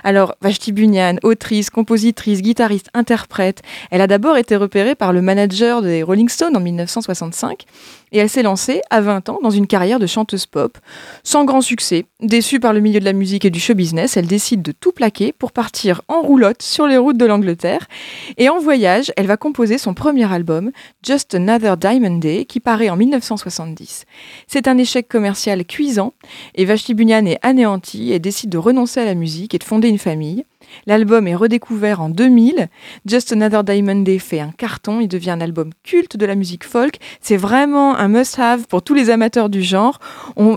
Alors, 0.04 0.36
Vashti 0.42 0.74
Bunyan, 0.74 1.16
autrice, 1.24 1.72
compositrice, 1.72 2.44
guitariste, 2.44 2.92
interprète, 2.94 3.64
elle 3.90 4.02
a 4.02 4.08
d'abord 4.08 4.38
été 4.38 4.56
repérée 4.58 4.94
par 4.94 5.12
le 5.12 5.24
manager 5.24 5.82
des 5.82 6.04
Rolling 6.04 6.30
Stones 6.30 6.56
en 6.56 6.62
1965 6.62 7.66
et 8.12 8.20
elle 8.20 8.30
s'est 8.30 8.43
lancée 8.43 8.82
à 8.89 9.02
20 9.02 9.30
ans 9.30 9.39
dans 9.41 9.50
une 9.50 9.67
carrière 9.67 10.00
de 10.00 10.08
chanteuse 10.08 10.46
pop. 10.46 10.78
Sans 11.24 11.46
grand 11.46 11.62
succès, 11.62 12.06
déçue 12.22 12.60
par 12.60 12.74
le 12.74 12.80
milieu 12.80 13.00
de 13.00 13.06
la 13.06 13.13
musique 13.13 13.46
et 13.46 13.50
du 13.50 13.60
show 13.60 13.74
business, 13.74 14.17
elle 14.17 14.28
décide 14.28 14.62
de 14.62 14.72
tout 14.72 14.91
plaquer 14.91 15.34
pour 15.34 15.52
partir 15.52 16.02
en 16.08 16.22
roulotte 16.22 16.62
sur 16.62 16.88
les 16.88 16.98
routes 16.98 17.17
de 17.17 17.26
l'Angleterre. 17.26 17.88
Et 18.38 18.50
en 18.50 18.60
voyage, 18.60 19.12
elle 19.17 19.28
va 19.28 19.38
composer 19.38 19.78
son 19.78 19.93
premier 19.93 20.32
album, 20.32 20.72
Just 21.04 21.36
Another 21.36 21.78
Diamond 21.78 22.17
Day, 22.17 22.46
qui 22.46 22.60
paraît 22.60 22.89
en 22.89 22.96
1970. 22.96 24.06
C'est 24.48 24.67
un 24.67 24.78
échec 24.78 25.08
commercial 25.08 25.65
cuisant 25.65 26.13
et 26.56 26.65
Vashti 26.65 26.93
Bunyan 26.93 27.26
est 27.26 27.39
anéantie 27.41 28.12
et 28.13 28.20
décide 28.20 28.50
de 28.50 28.58
renoncer 28.58 29.00
à 29.00 29.06
la 29.06 29.15
musique 29.15 29.54
et 29.54 29.60
de 29.60 29.63
fonder 29.63 29.89
une 29.89 29.98
famille. 29.98 30.46
L'album 30.86 31.28
est 31.28 31.36
redécouvert 31.36 32.02
en 32.02 32.10
2000. 32.10 32.70
Just 33.06 33.32
Another 33.32 33.63
Diamond 33.63 34.02
Day 34.02 34.20
fait 34.20 34.40
un 34.40 34.52
carton. 34.52 35.00
Il 35.00 35.08
devient 35.08 35.32
un 35.32 35.42
album 35.42 35.72
culte 35.84 36.18
de 36.18 36.26
la 36.26 36.36
musique 36.36 36.63
folk. 36.63 36.98
C'est 37.22 37.38
vraiment 37.38 37.96
un 37.96 38.08
must-have 38.08 38.68
pour 38.68 38.82
tous 38.82 38.94
les 38.94 39.10
amateurs 39.10 39.50
du 39.50 39.62
genre. 39.62 40.00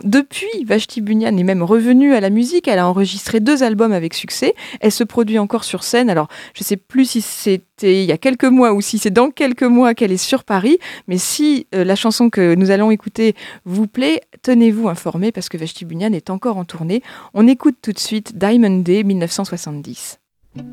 depuis, 0.04 0.64
Vashti 0.64 1.00
Bunyan 1.00 1.36
est 1.36 1.44
même 1.44 1.62
revenue 1.62 2.14
à 2.14 2.20
la 2.20 2.30
musique. 2.30 2.68
Elle 2.68 2.78
a 2.78 2.88
enregistré 2.88 3.40
deux 3.40 3.62
albums 3.62 3.92
avec 3.92 4.14
succès. 4.14 4.54
Elle 4.80 4.92
se 4.92 5.04
produit 5.04 5.38
encore 5.38 5.64
sur 5.64 5.82
scène. 5.82 6.10
Alors, 6.10 6.28
je 6.54 6.62
ne 6.62 6.66
sais 6.66 6.76
plus 6.76 7.04
si 7.04 7.20
c'était 7.20 8.02
il 8.02 8.04
y 8.04 8.12
a 8.12 8.18
quelques 8.18 8.44
mois 8.44 8.72
ou 8.72 8.80
si 8.80 8.98
c'est 8.98 9.10
dans 9.10 9.30
quelques 9.30 9.62
mois 9.62 9.94
qu'elle 9.94 10.12
est 10.12 10.16
sur 10.16 10.44
Paris. 10.44 10.78
Mais 11.08 11.18
si 11.18 11.66
euh, 11.74 11.84
la 11.84 11.96
chanson 11.96 12.30
que 12.30 12.54
nous 12.54 12.70
allons 12.70 12.90
écouter 12.90 13.34
vous 13.64 13.86
plaît, 13.86 14.20
tenez-vous 14.42 14.88
informés 14.88 15.32
parce 15.32 15.48
que 15.48 15.56
Vashti 15.56 15.84
Bunyan 15.84 16.12
est 16.12 16.30
encore 16.30 16.56
en 16.56 16.64
tournée. 16.64 17.02
On 17.34 17.46
écoute 17.46 17.76
tout 17.82 17.92
de 17.92 17.98
suite 17.98 18.36
Diamond 18.36 18.78
Day 18.78 19.02
1970. 19.02 20.09
Just 20.52 20.64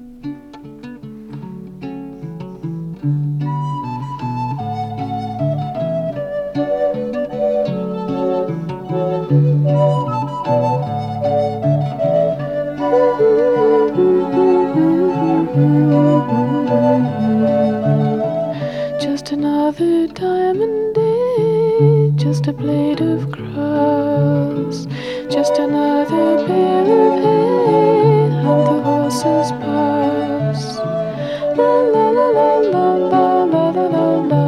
another 19.32 20.08
diamond 20.08 20.96
day, 20.96 22.12
just 22.16 22.48
a 22.48 22.54
blade 22.54 23.02
of 23.02 23.30
grass, 23.32 24.88
just 25.30 25.60
another 25.60 26.48
bale 26.48 27.14
of 27.14 27.24
hay, 27.24 27.30
and 27.30 27.37
kisses 29.18 29.52
pass. 29.54 30.78
La 31.58 31.74
la 31.94 32.10
la 32.18 32.28
la 32.38 32.50
la 32.74 32.88
la 33.14 33.26
la 33.54 33.70
la 33.72 33.88
la 33.90 34.06
la 34.32 34.44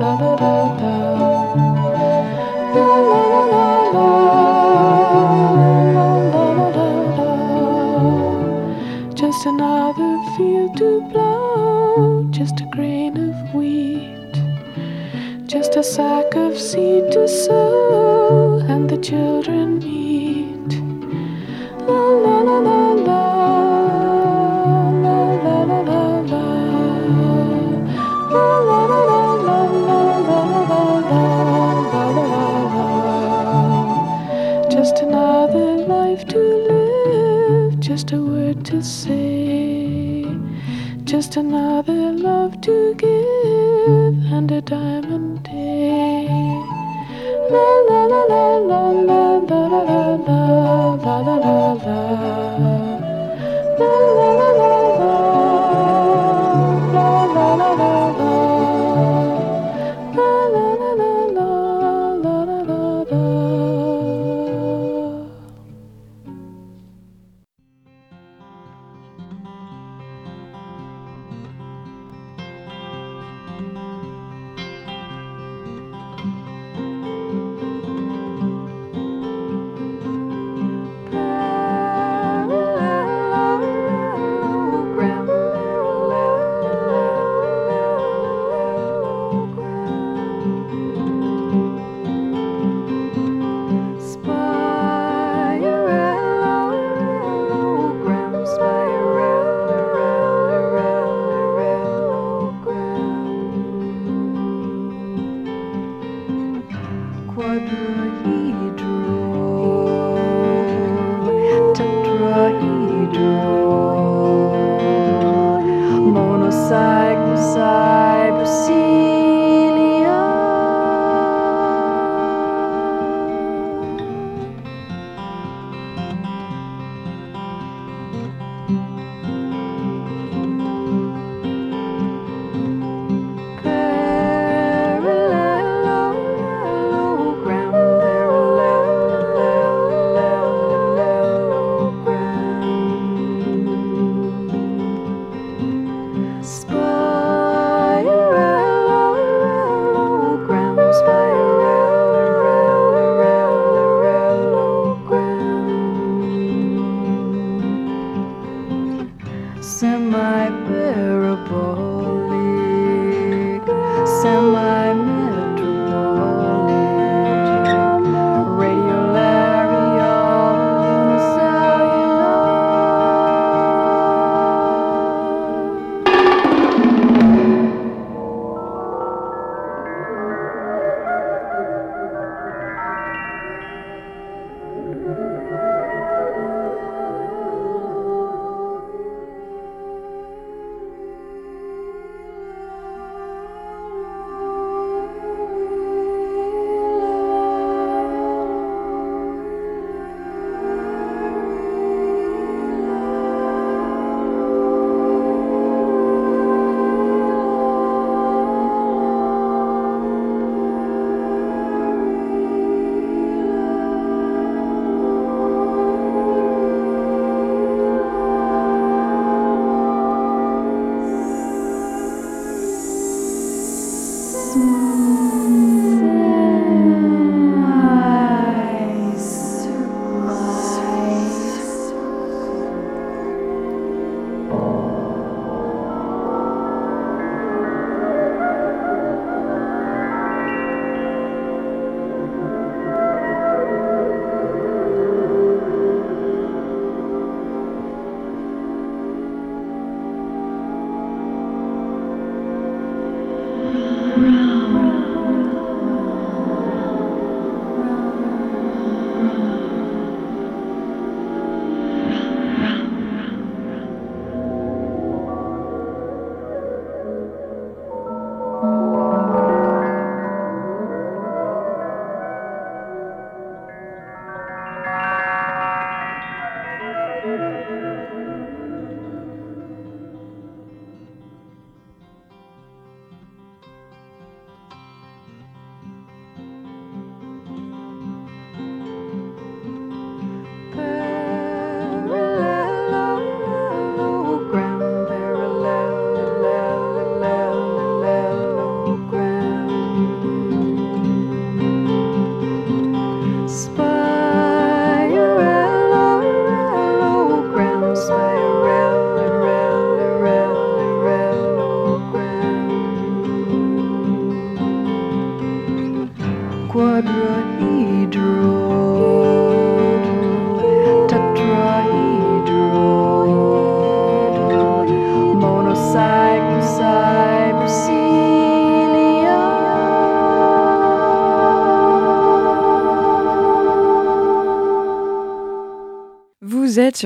la 0.00 0.12
la 0.42 0.54
la. 0.80 0.94
Just 9.14 9.46
another 9.46 10.12
field 10.36 10.76
to 10.76 11.08
plow, 11.10 12.26
just 12.30 12.60
a 12.60 12.66
grain 12.70 13.16
of 13.16 13.54
wheat, 13.54 14.34
just 15.48 15.74
a 15.74 15.82
sack 15.82 16.36
of 16.36 16.56
seed 16.56 17.10
to 17.10 17.26
sow, 17.26 18.60
and 18.68 18.88
the 18.88 18.98
children 18.98 19.80
meet. 19.80 20.70
La 21.88 22.08
la. 22.24 22.35
Just 38.06 38.18
a 38.18 38.22
word 38.22 38.64
to 38.64 38.80
say, 38.84 40.24
just 41.02 41.34
another 41.36 42.12
love 42.12 42.60
to 42.60 42.94
give, 42.94 44.32
and 44.32 44.52
a 44.52 44.60
diamond 44.60 45.42
day. 45.42 46.28
La 47.50 47.68
la 47.88 48.06
la 48.06 48.22
la 48.32 48.58
la 48.58 48.90
la 48.90 49.38
la 49.48 49.78
la 49.78 50.04
la 50.24 50.46
la 51.04 51.18
la 51.18 51.36
la 51.36 51.72
la. 51.84 51.98
La 53.80 53.92
la 54.18 54.28
la 54.38 54.50
la 54.60 54.70
la 55.00 55.45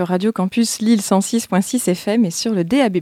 Radio 0.05 0.33
Campus 0.33 0.81
Lille 0.81 1.01
106.6 1.01 1.91
FM 1.91 2.25
et 2.25 2.31
sur 2.31 2.53
le 2.53 2.65
DAB+, 2.65 2.99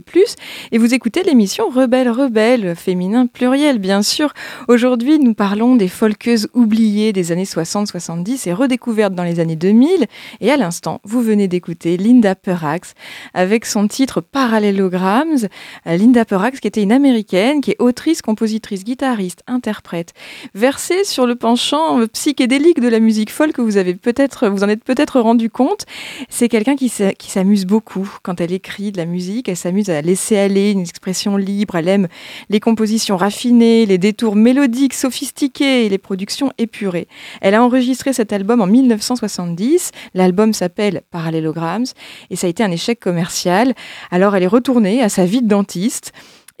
et 0.71 0.77
vous 0.77 0.93
écoutez 0.93 1.23
l'émission 1.23 1.69
Rebelle 1.69 2.09
Rebelle, 2.09 2.75
féminin 2.75 3.27
pluriel 3.27 3.79
bien 3.79 4.01
sûr. 4.01 4.33
Aujourd'hui, 4.67 5.19
nous 5.19 5.33
parlons 5.33 5.75
des 5.75 5.87
folkeuses 5.87 6.49
oubliées 6.53 7.13
des 7.13 7.31
années 7.31 7.43
60-70 7.43 8.47
et 8.47 8.53
redécouvertes 8.53 9.13
dans 9.13 9.23
les 9.23 9.39
années 9.39 9.55
2000. 9.55 10.05
Et 10.41 10.51
à 10.51 10.57
l'instant, 10.57 11.01
vous 11.03 11.21
venez 11.21 11.47
d'écouter 11.47 11.97
Linda 11.97 12.35
Perrax 12.35 12.93
avec 13.33 13.65
son 13.65 13.87
titre 13.87 14.21
Parallelograms. 14.21 15.47
Linda 15.85 16.25
Perrax, 16.25 16.59
qui 16.59 16.67
était 16.67 16.83
une 16.83 16.91
américaine, 16.91 17.61
qui 17.61 17.71
est 17.71 17.81
autrice, 17.81 18.21
compositrice, 18.21 18.83
guitariste, 18.83 19.43
interprète, 19.47 20.13
versée 20.53 21.03
sur 21.03 21.25
le 21.25 21.35
penchant 21.35 22.05
psychédélique 22.13 22.79
de 22.79 22.87
la 22.87 22.99
musique 22.99 23.31
folk, 23.31 23.59
vous 23.59 23.77
avez 23.77 23.95
peut-être, 23.95 24.49
vous 24.49 24.63
en 24.63 24.69
êtes 24.69 24.83
peut-être 24.83 25.19
rendu 25.19 25.49
compte. 25.49 25.85
C'est 26.29 26.49
quelqu'un 26.49 26.75
qui 26.75 26.88
s'amuse 26.89 27.65
beaucoup 27.65 28.09
quand 28.23 28.41
elle 28.41 28.51
écrit 28.51 28.91
de 28.91 28.97
la 28.97 29.05
musique. 29.05 29.49
Elle 29.49 29.57
s'amuse 29.57 29.89
à 29.89 30.01
laisser 30.01 30.37
aller 30.37 30.71
une 30.71 30.81
expression 30.81 31.37
libre. 31.37 31.75
Elle 31.75 31.87
aime 31.87 32.07
les 32.49 32.59
compositions 32.59 33.17
raffinées, 33.17 33.85
les 33.85 33.97
détours 33.97 34.35
mélodiques 34.35 34.93
sophistiqués 34.93 35.85
et 35.85 35.89
les 35.89 35.97
productions 35.97 36.51
épurées. 36.57 37.07
Elle 37.41 37.55
a 37.55 37.63
enregistré 37.63 38.13
cet 38.13 38.33
album 38.33 38.61
en 38.61 38.67
1970. 38.67 39.91
L'album 40.13 40.53
s'appelle 40.53 41.01
Parallelograms 41.11 41.85
et 42.29 42.35
ça 42.35 42.47
a 42.47 42.49
été 42.49 42.63
un 42.63 42.71
échec 42.71 42.99
commercial. 42.99 43.73
Alors 44.11 44.35
elle 44.35 44.43
est 44.43 44.47
retournée 44.47 45.01
à 45.01 45.09
sa 45.09 45.25
vie 45.25 45.41
de 45.41 45.47
dentiste. 45.47 46.11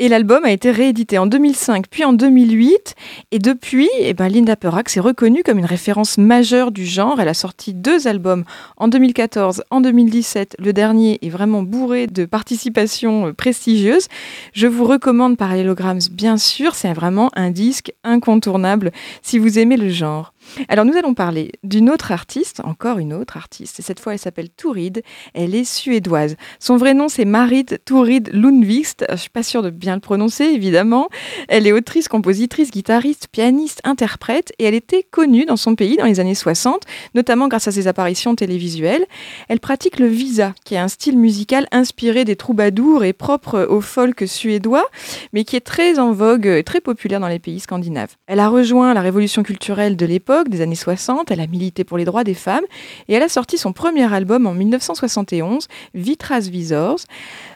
Et 0.01 0.07
l'album 0.07 0.45
a 0.45 0.51
été 0.51 0.71
réédité 0.71 1.17
en 1.17 1.25
2005 1.25 1.87
puis 1.89 2.05
en 2.05 2.13
2008. 2.13 2.95
Et 3.31 3.39
depuis, 3.39 3.89
eh 3.99 4.13
ben, 4.13 4.29
Linda 4.29 4.55
Perrax 4.55 4.95
est 4.95 5.01
reconnue 5.01 5.43
comme 5.43 5.59
une 5.59 5.65
référence 5.65 6.17
majeure 6.17 6.71
du 6.71 6.85
genre. 6.85 7.19
Elle 7.19 7.27
a 7.27 7.33
sorti 7.33 7.73
deux 7.73 8.07
albums 8.07 8.45
en 8.77 8.87
2014, 8.87 9.63
en 9.71 9.81
2017. 9.81 10.55
Le 10.57 10.71
dernier 10.71 11.19
est 11.21 11.29
vraiment 11.29 11.63
bourré 11.63 12.07
de 12.07 12.23
participations 12.23 13.27
euh, 13.27 13.33
prestigieuses. 13.33 14.07
Je 14.53 14.67
vous 14.67 14.85
recommande 14.85 15.35
Parallelograms, 15.35 15.99
bien 16.11 16.37
sûr. 16.37 16.75
C'est 16.75 16.93
vraiment 16.93 17.29
un 17.35 17.51
disque 17.51 17.91
incontournable 18.05 18.91
si 19.21 19.37
vous 19.37 19.59
aimez 19.59 19.75
le 19.75 19.89
genre. 19.89 20.33
Alors 20.67 20.85
nous 20.85 20.97
allons 20.97 21.13
parler 21.13 21.51
d'une 21.63 21.89
autre 21.89 22.11
artiste, 22.11 22.61
encore 22.63 22.99
une 22.99 23.13
autre 23.13 23.37
artiste, 23.37 23.79
et 23.79 23.83
cette 23.83 23.99
fois 23.99 24.13
elle 24.13 24.19
s'appelle 24.19 24.49
Tourid, 24.49 25.01
elle 25.33 25.55
est 25.55 25.63
suédoise. 25.63 26.35
Son 26.59 26.77
vrai 26.77 26.93
nom 26.93 27.09
c'est 27.09 27.25
Marit 27.25 27.65
Tourid 27.85 28.29
Lundvist, 28.33 29.05
je 29.09 29.15
suis 29.15 29.29
pas 29.29 29.43
sûre 29.43 29.63
de 29.63 29.69
bien 29.69 29.95
le 29.95 30.01
prononcer 30.01 30.45
évidemment. 30.45 31.09
Elle 31.47 31.67
est 31.67 31.71
autrice, 31.71 32.07
compositrice, 32.07 32.71
guitariste, 32.71 33.27
pianiste, 33.31 33.81
interprète, 33.83 34.53
et 34.59 34.65
elle 34.65 34.73
était 34.73 35.03
connue 35.03 35.45
dans 35.45 35.57
son 35.57 35.75
pays 35.75 35.97
dans 35.97 36.05
les 36.05 36.19
années 36.19 36.35
60, 36.35 36.83
notamment 37.15 37.47
grâce 37.47 37.67
à 37.67 37.71
ses 37.71 37.87
apparitions 37.87 38.35
télévisuelles. 38.35 39.05
Elle 39.47 39.59
pratique 39.59 39.99
le 39.99 40.07
visa, 40.07 40.53
qui 40.65 40.75
est 40.75 40.79
un 40.79 40.87
style 40.87 41.17
musical 41.17 41.67
inspiré 41.71 42.25
des 42.25 42.35
troubadours 42.35 43.03
et 43.03 43.13
propre 43.13 43.67
au 43.69 43.81
folk 43.81 44.23
suédois, 44.27 44.85
mais 45.33 45.43
qui 45.43 45.55
est 45.55 45.61
très 45.61 45.99
en 45.99 46.11
vogue 46.11 46.45
et 46.45 46.63
très 46.63 46.81
populaire 46.81 47.19
dans 47.19 47.27
les 47.27 47.39
pays 47.39 47.59
scandinaves. 47.59 48.15
Elle 48.27 48.39
a 48.39 48.49
rejoint 48.49 48.93
la 48.93 49.01
révolution 49.01 49.43
culturelle 49.43 49.95
de 49.95 50.05
l'époque 50.05 50.38
des 50.47 50.61
années 50.61 50.75
60. 50.75 51.31
Elle 51.31 51.41
a 51.41 51.47
milité 51.47 51.83
pour 51.83 51.97
les 51.97 52.05
droits 52.05 52.23
des 52.23 52.33
femmes 52.33 52.63
et 53.07 53.13
elle 53.13 53.23
a 53.23 53.29
sorti 53.29 53.57
son 53.57 53.73
premier 53.73 54.11
album 54.13 54.47
en 54.47 54.53
1971, 54.53 55.67
Vitras 55.93 56.47
Visors. 56.49 56.99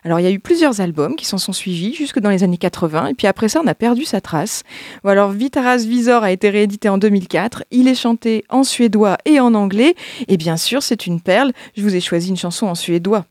Alors 0.04 0.20
il 0.20 0.24
y 0.24 0.28
a 0.28 0.32
eu 0.32 0.40
plusieurs 0.40 0.82
albums 0.82 1.16
qui 1.16 1.26
s'en 1.26 1.38
sont 1.38 1.54
suivis 1.54 1.94
jusque 1.94 2.20
dans 2.20 2.30
les 2.30 2.44
années 2.44 2.58
80 2.58 3.08
et 3.08 3.14
puis 3.14 3.28
après 3.28 3.48
ça 3.48 3.62
on 3.64 3.68
a 3.68 3.76
perdu 3.76 4.04
sa 4.04 4.20
trace. 4.20 4.64
alors 5.06 5.32
Vitras 5.32 5.78
Visor 5.78 6.24
a 6.24 6.32
été 6.32 6.50
réédité 6.50 6.90
en 6.90 6.98
2004. 6.98 7.64
Il 7.72 7.88
est 7.88 7.96
chanté 7.96 8.44
en 8.50 8.64
suédois 8.64 9.18
et 9.26 9.40
en 9.40 9.54
anglais 9.54 9.96
et 10.28 10.38
bien 10.38 10.58
sûr 10.58 10.84
c'est 10.84 11.08
une 11.08 11.22
perle. 11.22 11.52
Je 11.78 11.84
vous 11.84 11.96
ai 11.96 12.02
choisi 12.02 12.30
une 12.30 12.38
chanson 12.38 12.68
en 12.68 12.76
suédois. 12.76 13.26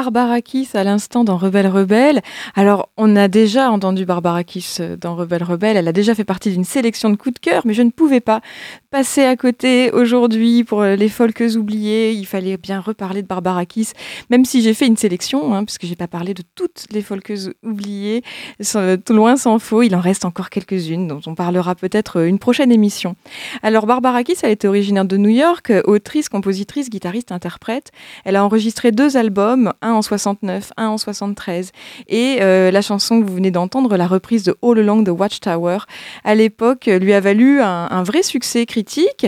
Barbara 0.00 0.42
Kiss 0.42 0.74
à 0.74 0.84
l'instant 0.84 1.24
dans 1.24 1.38
Rebelle 1.38 1.68
Rebelle. 1.68 2.20
Alors, 2.54 2.90
on 2.98 3.16
a 3.16 3.28
déjà 3.28 3.70
entendu 3.70 4.04
Barbara 4.04 4.44
Kiss 4.44 4.80
euh, 4.80 4.94
dans 4.94 5.16
Rebelle 5.16 5.42
Rebelle. 5.42 5.78
Elle 5.78 5.88
a 5.88 5.92
déjà 5.92 6.14
fait 6.14 6.22
partie 6.22 6.50
d'une 6.50 6.64
sélection 6.64 7.08
de 7.08 7.16
coups 7.16 7.36
de 7.36 7.38
cœur, 7.40 7.62
mais 7.64 7.72
je 7.72 7.80
ne 7.80 7.88
pouvais 7.88 8.20
pas 8.20 8.42
passer 8.90 9.24
à 9.24 9.36
côté 9.36 9.90
aujourd'hui 9.92 10.64
pour 10.64 10.82
euh, 10.82 10.96
les 10.96 11.08
folkes 11.08 11.42
oubliées. 11.56 12.12
Il 12.12 12.26
fallait 12.26 12.58
bien 12.58 12.78
reparler 12.78 13.22
de 13.22 13.26
Barbara 13.26 13.64
Kiss, 13.64 13.94
même 14.28 14.44
si 14.44 14.60
j'ai 14.60 14.74
fait 14.74 14.86
une 14.86 14.98
sélection, 14.98 15.54
hein, 15.54 15.64
puisque 15.64 15.86
j'ai 15.86 15.96
pas 15.96 16.08
parlé 16.08 16.34
de 16.34 16.42
toutes 16.54 16.84
les 16.90 17.00
folkes 17.00 17.32
oubliées. 17.62 18.22
Sans- 18.60 19.00
Tout 19.02 19.14
loin 19.14 19.38
s'en 19.38 19.58
faut. 19.58 19.80
Il 19.82 19.96
en 19.96 20.00
reste 20.00 20.26
encore 20.26 20.50
quelques-unes, 20.50 21.08
dont 21.08 21.22
on 21.24 21.34
parlera 21.34 21.74
peut-être 21.74 22.18
euh, 22.20 22.26
une 22.28 22.38
prochaine 22.38 22.70
émission. 22.70 23.16
Alors, 23.62 23.86
Barbara 23.86 24.24
Kiss, 24.24 24.40
elle 24.44 24.50
était 24.50 24.68
originaire 24.68 25.06
de 25.06 25.16
New 25.16 25.30
York, 25.30 25.70
euh, 25.70 25.80
autrice, 25.86 26.28
compositrice, 26.28 26.90
guitariste, 26.90 27.32
interprète. 27.32 27.92
Elle 28.26 28.36
a 28.36 28.44
enregistré 28.44 28.92
deux 28.92 29.16
albums, 29.16 29.72
un 29.86 29.92
en 29.92 30.02
69, 30.02 30.72
un 30.76 30.88
en 30.88 30.98
73. 30.98 31.72
Et 32.08 32.38
euh, 32.40 32.70
la 32.70 32.82
chanson 32.82 33.20
que 33.20 33.26
vous 33.26 33.34
venez 33.34 33.50
d'entendre, 33.50 33.96
la 33.96 34.06
reprise 34.06 34.42
de 34.42 34.56
All 34.62 34.78
Along 34.78 35.04
the 35.04 35.10
Watchtower, 35.10 35.78
à 36.24 36.34
l'époque, 36.34 36.86
lui 36.86 37.12
a 37.12 37.20
valu 37.20 37.60
un, 37.60 37.88
un 37.90 38.02
vrai 38.02 38.22
succès 38.22 38.66
critique. 38.66 39.26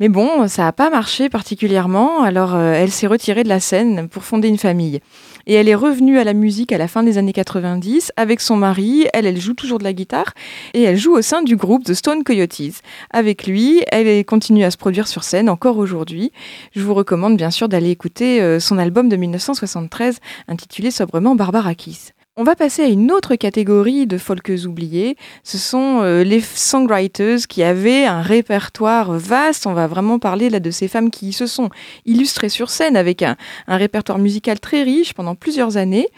Mais 0.00 0.08
bon, 0.08 0.48
ça 0.48 0.64
n'a 0.64 0.72
pas 0.72 0.90
marché 0.90 1.28
particulièrement. 1.28 2.22
Alors, 2.22 2.54
euh, 2.54 2.72
elle 2.72 2.90
s'est 2.90 3.06
retirée 3.06 3.44
de 3.44 3.48
la 3.48 3.60
scène 3.60 4.08
pour 4.08 4.24
fonder 4.24 4.48
une 4.48 4.58
famille. 4.58 5.00
Et 5.46 5.54
elle 5.54 5.68
est 5.68 5.74
revenue 5.74 6.18
à 6.18 6.24
la 6.24 6.32
musique 6.32 6.72
à 6.72 6.78
la 6.78 6.88
fin 6.88 7.02
des 7.02 7.18
années 7.18 7.32
90 7.32 8.12
avec 8.16 8.40
son 8.40 8.56
mari. 8.56 9.06
Elle, 9.12 9.26
elle 9.26 9.40
joue 9.40 9.54
toujours 9.54 9.78
de 9.78 9.84
la 9.84 9.92
guitare 9.92 10.32
et 10.74 10.82
elle 10.82 10.96
joue 10.96 11.12
au 11.12 11.22
sein 11.22 11.42
du 11.42 11.56
groupe 11.56 11.84
The 11.84 11.94
Stone 11.94 12.24
Coyotes. 12.24 12.82
Avec 13.10 13.46
lui, 13.46 13.82
elle 13.90 14.24
continue 14.24 14.64
à 14.64 14.70
se 14.70 14.76
produire 14.76 15.08
sur 15.08 15.24
scène 15.24 15.48
encore 15.48 15.78
aujourd'hui. 15.78 16.32
Je 16.74 16.82
vous 16.82 16.94
recommande 16.94 17.36
bien 17.36 17.50
sûr 17.50 17.68
d'aller 17.68 17.90
écouter 17.90 18.40
euh, 18.40 18.60
son 18.60 18.78
album 18.78 19.08
de 19.08 19.16
1973 19.16 20.18
intitulé 20.48 20.90
sobrement 20.90 21.34
Barbara 21.34 21.74
Kiss. 21.74 22.12
On 22.40 22.42
va 22.42 22.56
passer 22.56 22.82
à 22.82 22.86
une 22.86 23.12
autre 23.12 23.34
catégorie 23.34 24.06
de 24.06 24.16
folkes 24.16 24.64
oubliés. 24.64 25.18
Ce 25.44 25.58
sont 25.58 26.00
euh, 26.00 26.24
les 26.24 26.40
songwriters 26.40 27.46
qui 27.46 27.62
avaient 27.62 28.06
un 28.06 28.22
répertoire 28.22 29.12
vaste. 29.12 29.66
On 29.66 29.74
va 29.74 29.86
vraiment 29.86 30.18
parler 30.18 30.48
là 30.48 30.58
de 30.58 30.70
ces 30.70 30.88
femmes 30.88 31.10
qui 31.10 31.34
se 31.34 31.44
sont 31.44 31.68
illustrées 32.06 32.48
sur 32.48 32.70
scène 32.70 32.96
avec 32.96 33.20
un, 33.20 33.36
un 33.66 33.76
répertoire 33.76 34.18
musical 34.18 34.58
très 34.58 34.82
riche 34.82 35.12
pendant 35.12 35.34
plusieurs 35.34 35.76
années. 35.76 36.08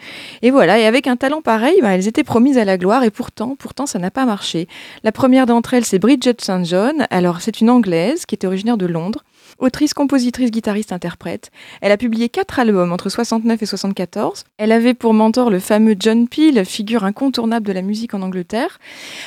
Et 0.41 0.49
voilà, 0.49 0.79
et 0.79 0.85
avec 0.85 1.07
un 1.07 1.17
talent 1.17 1.41
pareil, 1.41 1.75
bah, 1.81 1.89
elles 1.89 2.07
étaient 2.07 2.23
promises 2.23 2.57
à 2.57 2.63
la 2.63 2.77
gloire 2.77 3.03
et 3.03 3.11
pourtant, 3.11 3.57
pourtant, 3.59 3.85
ça 3.85 3.99
n'a 3.99 4.09
pas 4.09 4.23
marché. 4.23 4.69
La 5.03 5.11
première 5.11 5.45
d'entre 5.45 5.73
elles, 5.73 5.83
c'est 5.83 5.99
Bridget 5.99 6.37
St. 6.39 6.63
John. 6.63 7.05
Alors, 7.09 7.41
c'est 7.41 7.59
une 7.59 7.69
Anglaise 7.69 8.25
qui 8.25 8.35
est 8.35 8.45
originaire 8.45 8.77
de 8.77 8.85
Londres. 8.85 9.25
Autrice, 9.63 9.93
compositrice, 9.93 10.51
guitariste, 10.51 10.91
interprète. 10.91 11.49
Elle 11.79 11.93
a 11.93 11.97
publié 11.97 12.27
quatre 12.27 12.59
albums 12.59 12.91
entre 12.91 13.07
69 13.07 13.63
et 13.63 13.65
74. 13.65 14.43
Elle 14.57 14.73
avait 14.73 14.93
pour 14.93 15.13
mentor 15.13 15.49
le 15.49 15.59
fameux 15.59 15.95
John 15.97 16.27
Peel, 16.27 16.65
figure 16.65 17.05
incontournable 17.05 17.65
de 17.65 17.71
la 17.71 17.81
musique 17.81 18.13
en 18.13 18.21
Angleterre. 18.23 18.77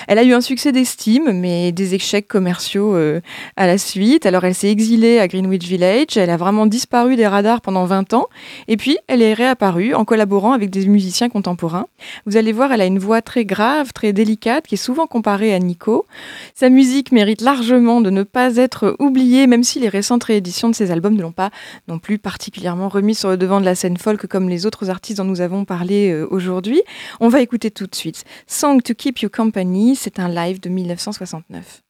Elle 0.09 0.19
a 0.19 0.25
eu 0.25 0.35
un 0.35 0.43
succès 0.43 0.73
d'estime, 0.73 1.33
mais 1.33 1.73
des 1.73 1.95
échecs 1.95 2.29
commerciaux 2.29 2.95
euh, 2.97 3.23
à 3.57 3.67
la 3.67 3.79
suite. 3.79 4.27
Alors 4.27 4.45
elle 4.45 4.55
s'est 4.55 4.71
exilée 4.71 5.21
à 5.21 5.27
Greenwich 5.27 5.65
Village. 5.65 6.19
Elle 6.19 6.29
a 6.29 6.37
vraiment 6.37 6.67
disparu 6.67 7.17
des 7.17 7.27
radars 7.27 7.63
pendant 7.63 7.87
20 7.87 8.13
ans. 8.13 8.27
Et 8.69 8.77
puis, 8.77 8.99
elle 9.09 9.23
est 9.23 9.33
réapparue 9.33 9.95
en 9.95 10.05
collaborant 10.05 10.53
avec 10.53 10.69
des 10.69 10.87
musiciens 10.87 11.31
contemporains. 11.31 11.87
Vous 12.27 12.37
allez 12.37 12.53
voir, 12.53 12.73
elle 12.73 12.83
a 12.83 12.87
une 12.87 12.99
voix 12.99 13.23
très 13.23 13.47
grave, 13.47 13.95
très 13.95 14.13
délicate, 14.13 14.67
qui 14.67 14.75
est 14.75 14.77
souvent 14.77 15.07
comparée 15.07 15.55
à 15.55 15.59
Nico. 15.59 16.05
Sa 16.55 16.69
musique 16.69 17.11
mérite 17.11 17.41
largement 17.41 18.03
de 18.03 18.11
ne 18.11 18.23
pas 18.23 18.57
être 18.57 18.97
oubliée, 18.99 19.47
même 19.47 19.65
si 19.65 19.81
les 19.81 19.89
récentes 19.89 20.26
rééditions 20.27 20.69
de 20.69 20.75
ses 20.75 20.91
albums 20.91 21.15
ne 21.15 21.23
l'ont 21.23 21.33
pas 21.33 21.51
non 21.89 21.99
plus 21.99 22.19
particulièrement 22.19 22.89
remis 22.89 23.15
sur 23.15 23.31
le 23.31 23.37
devant 23.37 23.61
de 23.61 23.65
la 23.65 23.75
scène 23.75 23.97
folk 23.97 24.27
comme 24.27 24.49
les 24.49 24.67
autres 24.67 24.91
artistes 24.91 25.19
dont 25.19 25.25
nous 25.25 25.41
avons 25.41 25.65
parlé 25.65 26.11
euh, 26.11 26.27
aujourd'hui. 26.31 26.83
On 27.21 27.29
va 27.29 27.41
écouter 27.41 27.71
tout 27.71 27.87
de 27.87 27.95
suite. 27.95 28.25
Song 28.47 28.83
to 28.83 28.95
Keep 28.95 29.21
You 29.21 29.31
Company, 29.31 29.97
c'est 29.97 30.19
un 30.19 30.29
live 30.29 30.61
de 30.61 30.69
1969. 30.69 31.86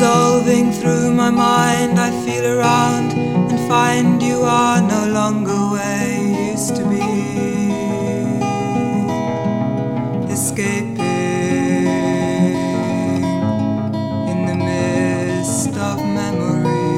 Resolving 0.00 0.72
through 0.72 1.12
my 1.12 1.28
mind, 1.28 2.00
I 2.00 2.10
feel 2.24 2.46
around 2.58 3.12
and 3.12 3.60
find 3.68 4.22
you 4.22 4.40
are 4.40 4.80
no 4.80 5.06
longer 5.12 5.52
where 5.52 6.08
you 6.18 6.52
used 6.52 6.74
to 6.76 6.84
be. 6.88 7.04
Escaping 10.32 10.96
in 14.32 14.46
the 14.46 14.54
mist 14.54 15.76
of 15.76 15.98
memory. 15.98 16.96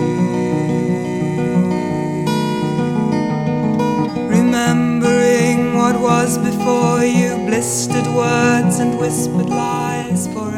Remembering 4.29 5.75
what 5.75 6.01
was 6.01 6.39
before 6.39 7.05
you, 7.05 7.35
blistered 7.49 8.07
words 8.15 8.79
and 8.79 8.97
whispered 8.97 9.51
lies 9.51 10.29
for 10.29 10.52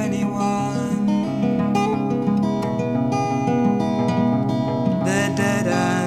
that 5.45 5.67
I 5.69 6.04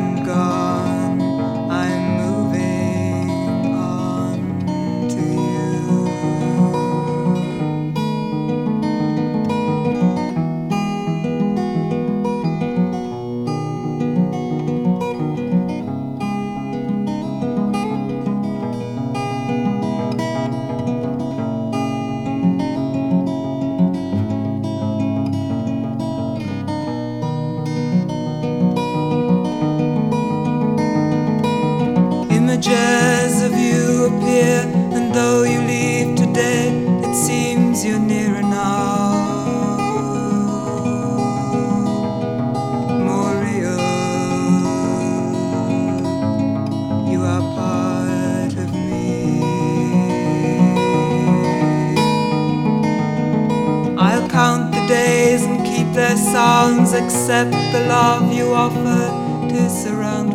accept 56.98 57.52
the 57.72 57.86
love 57.88 58.34
you 58.34 58.54
offer 58.54 59.04
to 59.50 59.70
surround 59.70 60.27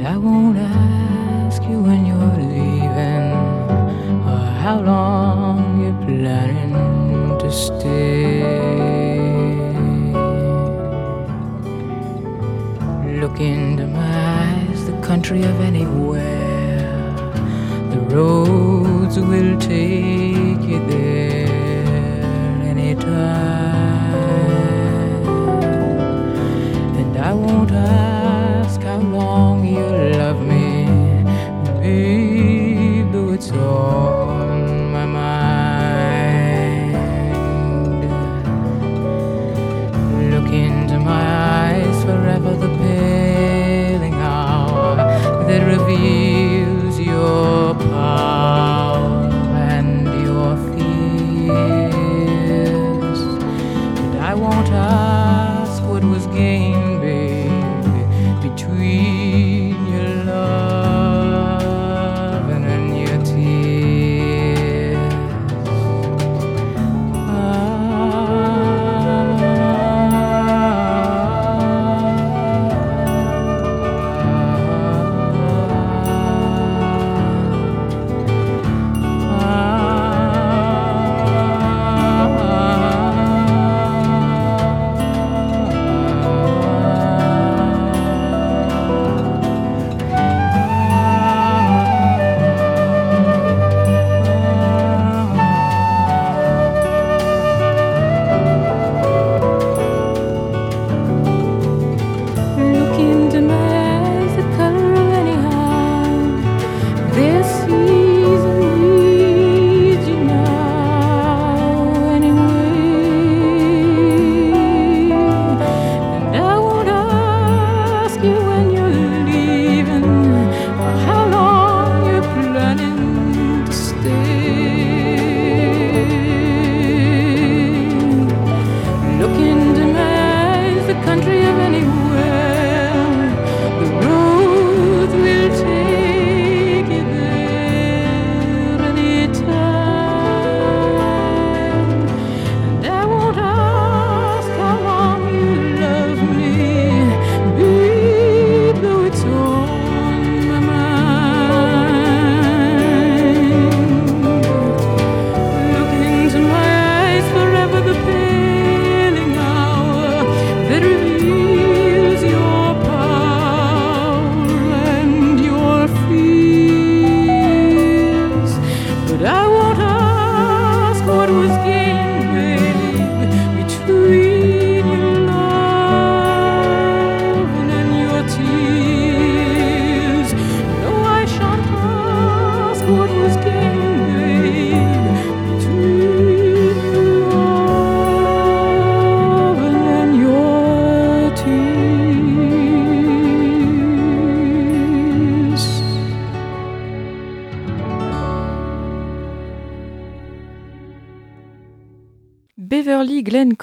And 0.00 0.08
I 0.08 0.16
won't 0.16 0.56
ask 0.56 1.62
you 1.64 1.78
when 1.82 2.06
you're 2.06 2.34
leaving, 2.38 3.32
or 4.24 4.40
how 4.62 4.80
long 4.80 5.82
you're 5.82 6.00
planning 6.06 7.38
to 7.38 7.52
stay. 7.52 8.40
Look 13.20 13.40
into 13.40 13.86
my 13.88 14.40
eyes, 14.40 14.86
the 14.86 14.98
country 15.02 15.42
of 15.42 15.60
anywhere. 15.60 16.80
The 17.90 18.00
roads 18.16 19.18
will 19.18 19.58
take 19.58 20.62
you 20.70 20.80
there 20.88 21.46
anytime. 22.72 23.10
And 26.96 27.18
I 27.18 27.34
won't 27.34 27.70
ask 27.72 27.99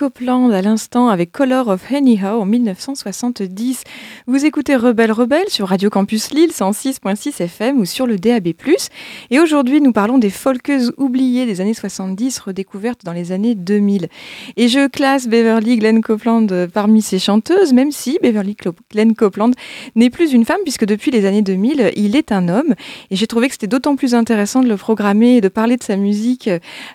Copeland 0.07 0.51
à 0.51 0.61
l'instant 0.61 1.09
avec 1.09 1.33
Color 1.33 1.67
of 1.67 1.91
Anyhow 1.91 2.39
en 2.39 2.45
1970. 2.45 3.83
Vous 4.25 4.45
écoutez 4.45 4.77
Rebelle 4.77 5.11
Rebelle 5.11 5.49
sur 5.49 5.67
Radio 5.67 5.89
Campus 5.89 6.31
Lille 6.31 6.51
106.6 6.51 7.43
FM 7.43 7.77
ou 7.77 7.83
sur 7.83 8.07
le 8.07 8.17
DAB+. 8.17 8.53
Et 9.29 9.39
aujourd'hui, 9.39 9.81
nous 9.81 9.91
parlons 9.91 10.17
des 10.17 10.29
folkeuses 10.29 10.93
oubliées 10.97 11.45
des 11.45 11.59
années 11.59 11.73
70 11.73 12.39
redécouvertes 12.39 13.01
dans 13.03 13.11
les 13.11 13.31
années 13.31 13.55
2000. 13.55 14.07
Et 14.55 14.67
je 14.67 14.87
classe 14.87 15.27
Beverly 15.27 15.77
Glenn 15.77 16.01
Copeland 16.01 16.47
parmi 16.73 17.01
ces 17.01 17.19
chanteuses, 17.19 17.73
même 17.73 17.91
si 17.91 18.17
Beverly 18.21 18.55
Glenn 18.91 19.15
Copeland 19.15 19.51
n'est 19.95 20.09
plus 20.09 20.31
une 20.31 20.45
femme 20.45 20.61
puisque 20.63 20.85
depuis 20.85 21.11
les 21.11 21.25
années 21.25 21.41
2000, 21.41 21.91
il 21.95 22.15
est 22.15 22.31
un 22.31 22.47
homme. 22.47 22.73
Et 23.11 23.15
j'ai 23.15 23.27
trouvé 23.27 23.47
que 23.47 23.53
c'était 23.53 23.67
d'autant 23.67 23.95
plus 23.95 24.15
intéressant 24.15 24.61
de 24.61 24.69
le 24.69 24.77
programmer 24.77 25.37
et 25.37 25.41
de 25.41 25.49
parler 25.49 25.75
de 25.75 25.83
sa 25.83 25.97
musique 25.97 26.49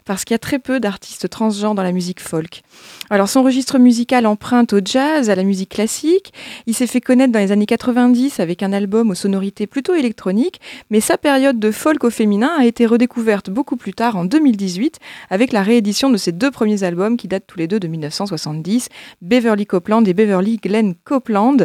parce 0.05 0.25
qu'il 0.25 0.35
y 0.35 0.37
a 0.37 0.39
très 0.39 0.59
peu 0.59 0.81
d'artistes 0.81 1.29
transgenres 1.29 1.75
dans 1.75 1.83
la 1.83 1.93
musique 1.93 2.21
folk. 2.21 2.63
Alors 3.11 3.29
son 3.29 3.43
registre 3.43 3.79
musical 3.79 4.27
emprunte 4.27 4.73
au 4.73 4.81
jazz, 4.83 5.29
à 5.29 5.35
la 5.35 5.43
musique 5.43 5.71
classique. 5.71 6.33
Il 6.67 6.75
s'est 6.75 6.87
fait 6.87 7.01
connaître 7.01 7.33
dans 7.33 7.41
les 7.41 7.53
années 7.53 7.67
90 7.67 8.41
avec 8.41 8.63
un 8.63 8.73
album 8.73 9.11
aux 9.11 9.15
sonorités 9.15 9.67
plutôt 9.67 9.95
électroniques, 9.95 10.61
mais 10.91 11.01
sa 11.01 11.19
période 11.19 11.59
de 11.59 11.71
folk 11.71 12.05
au 12.05 12.11
a 12.23 12.65
été 12.65 12.87
redécouverte 12.87 13.51
beaucoup 13.51 13.77
plus 13.77 13.93
tard 13.93 14.17
en 14.17 14.25
2018 14.25 14.99
avec 15.31 15.53
la 15.53 15.63
réédition 15.63 16.11
de 16.11 16.17
ses 16.17 16.33
deux 16.33 16.51
premiers 16.51 16.85
albums 16.85 17.17
qui 17.17 17.29
datent 17.29 17.47
tous 17.47 17.59
les 17.59 17.67
deux 17.67 17.81
de 17.81 17.89
1970, 17.89 18.89
Beverly 19.21 19.67
Copeland 19.67 20.05
et 20.05 20.15
Beverly 20.15 20.59
Glenn 20.59 20.95
Copeland. 21.05 21.57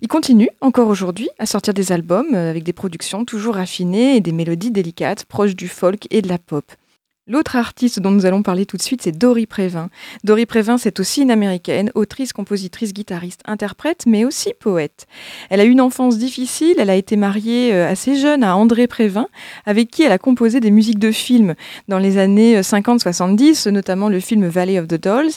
Il 0.00 0.08
continue 0.08 0.48
encore 0.60 0.88
aujourd'hui 0.88 1.28
à 1.38 1.46
sortir 1.46 1.74
des 1.74 1.92
albums 1.92 2.34
avec 2.34 2.64
des 2.64 2.72
productions 2.72 3.24
toujours 3.24 3.54
raffinées 3.54 4.16
et 4.16 4.20
des 4.20 4.32
mélodies 4.32 4.70
délicates 4.70 5.24
proches 5.24 5.56
du 5.56 5.68
folk 5.68 6.06
et 6.10 6.22
de 6.22 6.28
la 6.28 6.38
pop. 6.38 6.64
L'autre 7.26 7.56
artiste 7.56 8.00
dont 8.00 8.10
nous 8.10 8.26
allons 8.26 8.42
parler 8.42 8.66
tout 8.66 8.76
de 8.76 8.82
suite, 8.82 9.00
c'est 9.00 9.16
Dory 9.16 9.46
Prévin. 9.46 9.88
Dory 10.24 10.44
Prévin, 10.44 10.76
c'est 10.76 11.00
aussi 11.00 11.22
une 11.22 11.30
américaine, 11.30 11.90
autrice, 11.94 12.34
compositrice, 12.34 12.92
guitariste, 12.92 13.40
interprète, 13.46 14.04
mais 14.06 14.26
aussi 14.26 14.52
poète. 14.52 15.06
Elle 15.48 15.60
a 15.60 15.64
eu 15.64 15.70
une 15.70 15.80
enfance 15.80 16.18
difficile, 16.18 16.74
elle 16.76 16.90
a 16.90 16.96
été 16.96 17.16
mariée 17.16 17.72
euh, 17.72 17.88
assez 17.88 18.16
jeune 18.16 18.44
à 18.44 18.54
André 18.54 18.86
Prévin, 18.88 19.26
avec 19.64 19.90
qui 19.90 20.02
elle 20.02 20.12
a 20.12 20.18
composé 20.18 20.60
des 20.60 20.70
musiques 20.70 20.98
de 20.98 21.12
films 21.12 21.54
dans 21.88 21.98
les 21.98 22.18
années 22.18 22.60
50-70, 22.60 23.68
euh, 23.68 23.70
notamment 23.70 24.10
le 24.10 24.20
film 24.20 24.46
Valley 24.46 24.78
of 24.78 24.86
the 24.86 25.00
Dolls, 25.00 25.32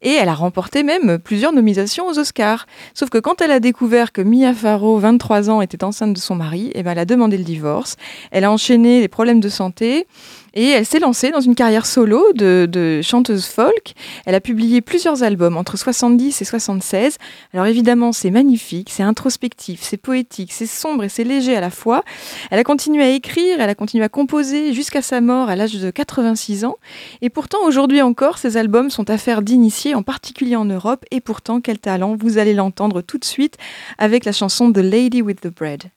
et 0.00 0.12
elle 0.12 0.30
a 0.30 0.34
remporté 0.34 0.84
même 0.84 1.18
plusieurs 1.18 1.52
nominations 1.52 2.06
aux 2.06 2.18
Oscars. 2.18 2.66
Sauf 2.94 3.10
que 3.10 3.18
quand 3.18 3.42
elle 3.42 3.50
a 3.50 3.60
découvert 3.60 4.12
que 4.12 4.22
Mia 4.22 4.54
Farrow, 4.54 4.98
23 4.98 5.50
ans, 5.50 5.60
était 5.60 5.84
enceinte 5.84 6.14
de 6.14 6.18
son 6.18 6.34
mari, 6.34 6.70
eh 6.74 6.82
ben 6.82 6.92
elle 6.92 6.98
a 6.98 7.04
demandé 7.04 7.36
le 7.36 7.44
divorce. 7.44 7.96
Elle 8.30 8.44
a 8.44 8.50
enchaîné 8.50 9.00
les 9.00 9.08
problèmes 9.08 9.40
de 9.40 9.50
santé, 9.50 10.06
et 10.56 10.70
elle 10.70 10.86
s'est 10.86 10.98
lancée 10.98 11.30
dans 11.30 11.40
une 11.40 11.54
carrière 11.54 11.84
solo 11.84 12.32
de, 12.32 13.00
chanteuse 13.02 13.44
folk. 13.46 13.92
Elle 14.24 14.34
a 14.34 14.40
publié 14.40 14.80
plusieurs 14.80 15.22
albums 15.22 15.56
entre 15.56 15.76
70 15.76 16.40
et 16.40 16.44
76. 16.44 17.18
Alors 17.52 17.66
évidemment, 17.66 18.12
c'est 18.12 18.30
magnifique, 18.30 18.88
c'est 18.90 19.02
introspectif, 19.02 19.80
c'est 19.82 19.98
poétique, 19.98 20.52
c'est 20.52 20.66
sombre 20.66 21.04
et 21.04 21.08
c'est 21.10 21.24
léger 21.24 21.54
à 21.54 21.60
la 21.60 21.70
fois. 21.70 22.02
Elle 22.50 22.58
a 22.58 22.64
continué 22.64 23.04
à 23.04 23.10
écrire, 23.10 23.60
elle 23.60 23.68
a 23.68 23.74
continué 23.74 24.02
à 24.02 24.08
composer 24.08 24.72
jusqu'à 24.72 25.02
sa 25.02 25.20
mort 25.20 25.50
à 25.50 25.56
l'âge 25.56 25.74
de 25.74 25.90
86 25.90 26.64
ans. 26.64 26.76
Et 27.20 27.28
pourtant, 27.28 27.58
aujourd'hui 27.66 28.00
encore, 28.00 28.38
ses 28.38 28.56
albums 28.56 28.88
sont 28.90 29.10
affaire 29.10 29.42
d'initiés, 29.42 29.94
en 29.94 30.02
particulier 30.02 30.56
en 30.56 30.64
Europe. 30.64 31.04
Et 31.10 31.20
pourtant, 31.20 31.60
quel 31.60 31.78
talent 31.78 32.16
Vous 32.18 32.38
allez 32.38 32.54
l'entendre 32.54 33.02
tout 33.02 33.18
de 33.18 33.24
suite 33.26 33.58
avec 33.98 34.24
la 34.24 34.32
chanson 34.32 34.72
The 34.72 34.78
Lady 34.78 35.20
with 35.20 35.42
the 35.42 35.54
Bread. 35.54 35.90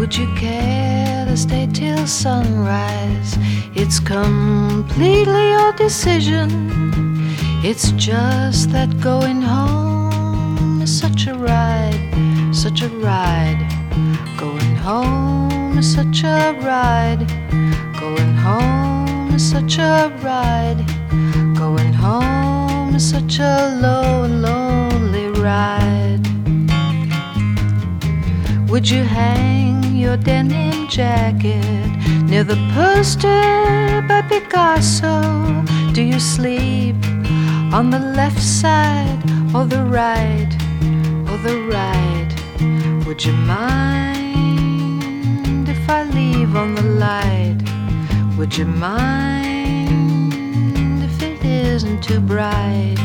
Would 0.00 0.16
you 0.16 0.32
care 0.34 1.26
to 1.26 1.36
stay 1.36 1.68
till 1.70 2.06
sunrise? 2.06 3.36
It's 3.74 4.00
completely 4.00 5.50
your 5.50 5.74
decision. 5.74 6.48
It's 7.62 7.92
just 7.92 8.70
that 8.70 8.98
going 9.02 9.42
home 9.42 10.80
is 10.80 10.90
such 10.90 11.26
a 11.26 11.34
ride, 11.34 12.00
such 12.50 12.80
a 12.80 12.88
ride. 12.88 13.60
Going 14.38 14.74
home 14.76 15.76
is 15.76 15.92
such 15.92 16.24
a 16.24 16.56
ride. 16.62 17.26
Going 18.00 18.34
home 18.36 19.34
is 19.34 19.50
such 19.50 19.76
a 19.76 20.10
ride. 20.22 20.82
Going 21.54 21.92
home 21.92 22.94
is 22.94 23.06
such 23.06 23.38
a 23.38 23.78
low, 23.82 24.26
lonely 24.26 25.26
ride. 25.38 26.24
Would 28.70 28.88
you 28.88 29.04
hang 29.04 29.69
your 30.00 30.16
denim 30.16 30.88
jacket 30.88 31.90
near 32.24 32.42
the 32.42 32.56
poster 32.74 34.02
by 34.08 34.22
Picasso? 34.22 35.20
Do 35.92 36.02
you 36.02 36.18
sleep 36.18 36.96
on 37.74 37.90
the 37.90 37.98
left 37.98 38.40
side 38.40 39.18
or 39.54 39.66
the 39.66 39.84
right 39.84 40.48
or 41.30 41.36
the 41.46 41.58
right? 41.76 42.30
Would 43.06 43.22
you 43.26 43.34
mind 43.34 43.98
if 45.68 45.90
I 45.90 46.04
leave 46.04 46.56
on 46.56 46.74
the 46.74 46.88
light? 47.06 47.58
Would 48.38 48.56
you 48.56 48.64
mind 48.64 49.92
if 51.02 51.22
it 51.22 51.44
isn't 51.44 52.02
too 52.02 52.20
bright? 52.20 52.96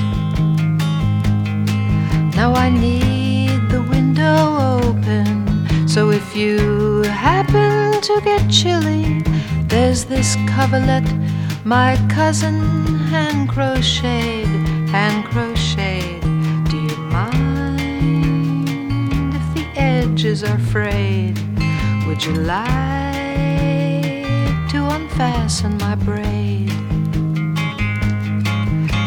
Now 2.38 2.54
I 2.54 2.70
need 2.70 3.70
the 3.70 3.82
window 3.82 4.80
open. 4.80 5.45
So 5.96 6.10
if 6.10 6.36
you 6.36 7.04
happen 7.04 8.02
to 8.02 8.22
get 8.26 8.52
chilly, 8.52 9.22
there's 9.70 10.04
this 10.04 10.36
coverlet 10.46 11.10
my 11.64 11.96
cousin 12.10 12.60
hand 13.08 13.48
crocheted, 13.48 14.46
hand 14.90 15.24
crocheted. 15.24 16.22
Do 16.70 16.76
you 16.76 16.98
mind 16.98 18.68
if 19.36 19.54
the 19.56 19.66
edges 19.80 20.44
are 20.44 20.60
frayed? 20.60 21.40
Would 22.06 22.26
you 22.26 22.34
like 22.34 22.76
to 24.72 24.86
unfasten 24.98 25.78
my 25.78 25.96
braid? 25.96 26.74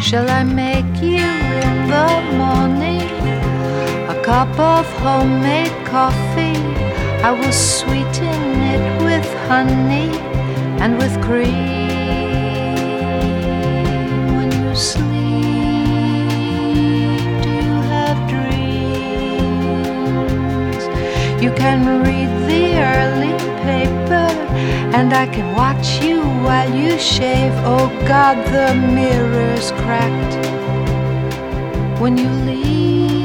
Shall 0.03 0.30
I 0.30 0.43
make 0.43 1.03
you 1.03 1.28
in 1.68 1.91
the 1.91 2.22
morning 2.39 3.18
cup 4.29 4.59
of 4.59 4.85
homemade 5.01 5.72
coffee? 5.87 6.61
I 7.29 7.31
will 7.31 7.51
sweeten 7.51 8.61
it 8.74 8.85
with 9.03 9.26
honey 9.49 10.11
and 10.83 10.99
with 10.99 11.14
cream. 11.22 11.55
When 14.37 14.51
you 14.53 14.74
sleep, 14.74 16.29
do 17.43 17.51
you 17.68 17.76
have 17.95 18.18
dreams? 18.29 18.53
You 21.43 21.51
can 21.62 21.79
read 22.05 22.31
the 22.51 22.64
early 22.97 23.35
paper, 23.64 24.29
and 24.99 25.09
I 25.14 25.26
can 25.26 25.49
watch 25.57 25.89
you 26.05 26.20
while 26.45 26.70
you 26.83 26.99
shave. 26.99 27.55
Oh 27.64 27.89
God, 28.07 28.37
the 28.55 28.74
mirror's 28.74 29.70
cracked 29.83 30.35
when 31.99 32.18
you 32.18 32.29
leave. 32.29 33.18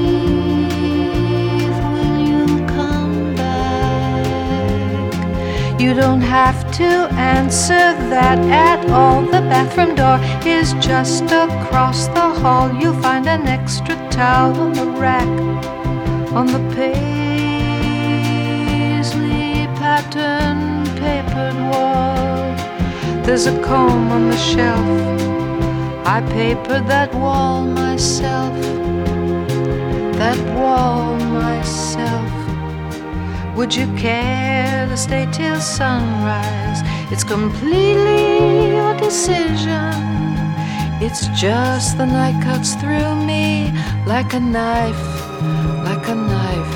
You 5.84 5.94
don't 5.94 6.22
have 6.22 6.72
to 6.78 6.90
answer 7.20 7.84
that 8.14 8.40
at 8.40 8.90
all. 8.90 9.22
The 9.22 9.42
bathroom 9.52 9.96
door 9.96 10.18
is 10.48 10.72
just 10.76 11.26
across 11.26 12.08
the 12.08 12.30
hall. 12.40 12.72
You'll 12.80 13.02
find 13.02 13.28
an 13.28 13.48
extra 13.48 13.96
towel 14.10 14.56
on 14.62 14.72
the 14.72 14.86
rack 14.86 15.28
on 16.40 16.48
the 16.48 16.60
paisley 16.74 17.18
pattern 19.82 20.86
papered 21.02 21.58
wall. 21.70 22.56
There's 23.26 23.46
a 23.48 23.62
comb 23.62 24.10
on 24.10 24.30
the 24.30 24.38
shelf. 24.38 24.88
I 26.08 26.22
papered 26.32 26.88
that 26.88 27.14
wall 27.14 27.66
myself. 27.66 28.56
That 30.22 30.40
wall 30.56 31.18
myself. 31.18 31.83
Would 33.56 33.76
you 33.76 33.86
care 33.96 34.88
to 34.88 34.98
stay 34.98 35.28
till 35.32 35.60
sunrise? 35.60 36.82
It's 37.12 37.24
completely 37.24 38.72
your 38.72 38.98
decision. 38.98 39.94
It's 41.00 41.28
just 41.40 41.98
the 42.00 42.08
night 42.08 42.42
cuts 42.44 42.74
through 42.74 43.16
me 43.28 43.72
like 44.08 44.34
a 44.34 44.40
knife, 44.40 45.06
like 45.86 46.08
a 46.08 46.16
knife. 46.16 46.74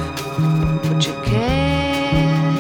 Would 0.88 1.04
you 1.04 1.14
care 1.26 2.54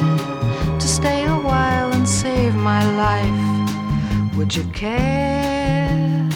to 0.79 0.87
stay 0.87 1.25
a 1.25 1.37
while 1.49 1.91
and 1.93 2.09
save 2.09 2.55
my 2.55 2.83
life? 3.05 4.35
Would 4.35 4.55
you 4.55 4.63
care 4.73 6.27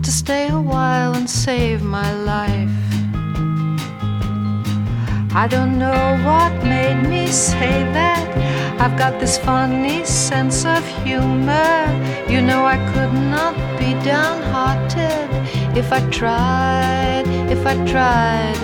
to 0.00 0.10
stay 0.12 0.48
a 0.48 0.60
while 0.60 1.14
and 1.14 1.28
save 1.28 1.82
my 1.82 2.12
life? 2.22 2.85
I 5.36 5.46
don't 5.46 5.78
know 5.78 6.18
what 6.24 6.64
made 6.64 7.02
me 7.10 7.26
say 7.26 7.82
that. 7.92 8.26
I've 8.80 8.96
got 8.96 9.20
this 9.20 9.36
funny 9.36 10.02
sense 10.02 10.64
of 10.64 10.82
humor. 11.04 11.76
You 12.26 12.40
know, 12.40 12.64
I 12.64 12.78
could 12.94 13.12
not 13.12 13.54
be 13.78 13.92
downhearted 14.02 15.28
if 15.76 15.92
I 15.92 16.00
tried, 16.08 17.24
if 17.50 17.66
I 17.66 17.74
tried. 17.84 18.56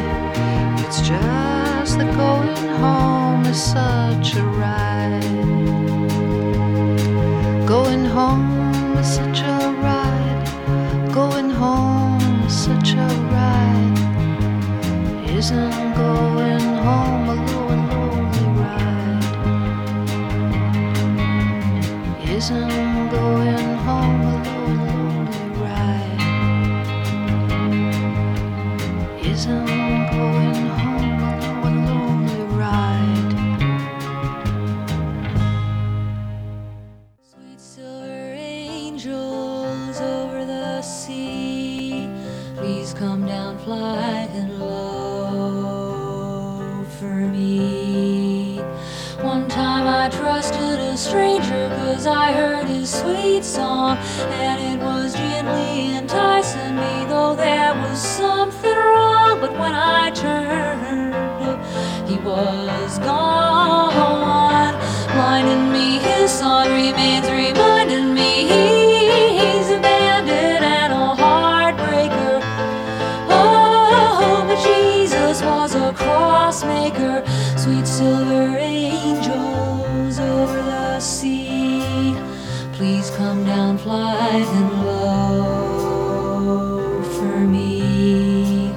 It's 0.83 1.03
just 1.03 1.99
that 1.99 2.11
going 2.17 2.69
home 2.81 3.45
is 3.45 3.63
such 3.63 4.35
a 4.37 4.45
ride. 4.63 5.21
Going 7.67 8.07
home 8.07 8.97
is 8.97 9.09
such 9.17 9.41
a 9.43 9.59
ride. 9.89 11.13
Going 11.13 11.51
home 11.51 12.45
is 12.47 12.55
such 12.55 12.95
a 12.95 13.09
ride. 13.37 13.99
Isn't 15.29 15.95
going 15.95 16.32
sweet 53.13 53.45
song, 53.45 53.97
and 54.41 54.59
it 54.61 54.85
was 54.85 55.15
gently 55.15 55.97
enticing 55.97 56.77
me, 56.77 57.05
though 57.09 57.35
there 57.35 57.75
was 57.75 58.01
something 58.01 58.77
wrong. 58.77 59.41
But 59.41 59.53
when 59.53 59.75
I 59.75 60.11
turned, 60.11 61.15
he 62.09 62.17
was 62.19 62.99
gone, 62.99 64.75
blinding 65.13 65.73
me. 65.73 65.99
His 65.99 66.31
song 66.31 66.69
remains 66.69 67.29
reminding 67.31 68.15
me 68.15 68.72
down 83.93 84.45
flying 84.45 84.85
low 84.85 86.23
for 87.03 87.39
me. 87.41 88.75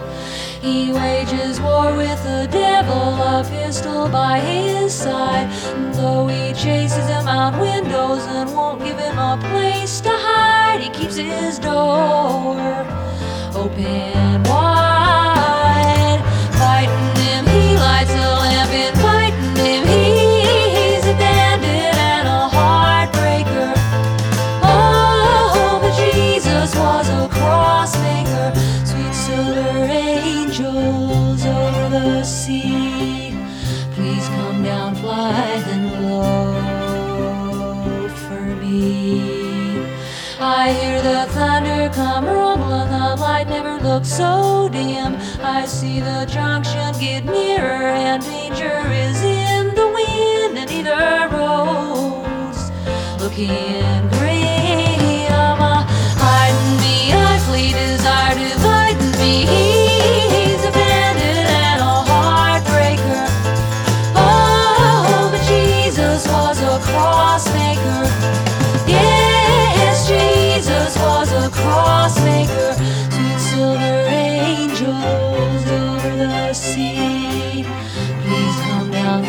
He 0.62 0.92
wages 0.92 1.60
war 1.62 1.96
with 1.96 2.22
the 2.24 2.48
devil, 2.52 2.94
a 2.94 3.44
pistol 3.50 4.10
by 4.10 4.40
his 4.40 4.94
side. 4.94 5.50
Though 5.94 6.28
he 6.28 6.54
chases 6.54 7.08
him 7.08 7.28
out 7.28 7.60
windows 7.60 8.26
and 8.28 8.54
won't 8.54 8.84
give 8.84 9.00
him 9.00 9.18
a 9.18 9.38
place 9.50 10.02
to 10.02 10.12
hide, 10.12 10.82
he 10.82 10.90
keeps 10.90 11.16
his 11.16 11.60
door 11.60 12.86
open 13.56 14.44
wide. 14.44 14.85
Please 33.94 34.28
come 34.30 34.64
down 34.64 34.96
flying 34.96 36.04
low 36.04 38.08
for 38.10 38.56
me. 38.62 39.84
I 40.40 40.72
hear 40.74 41.02
the 41.02 41.26
thunder 41.34 41.90
come 41.96 42.26
rumbling, 42.26 42.90
the 42.90 43.16
light 43.20 43.50
never 43.50 43.80
looks 43.80 44.10
so 44.10 44.70
dim. 44.72 45.18
I 45.42 45.66
see 45.66 46.00
the 46.00 46.28
junction 46.30 46.94
get 47.00 47.26
nearer, 47.26 47.88
and 47.88 48.22
danger 48.24 48.84
is 48.92 49.24
in 49.24 49.74
the 49.74 49.88
wind, 49.88 50.60
and 50.60 50.70
either 50.70 51.28
road's 51.36 52.70
looking 53.20 54.10
grim. 54.10 54.35
One 79.16 79.24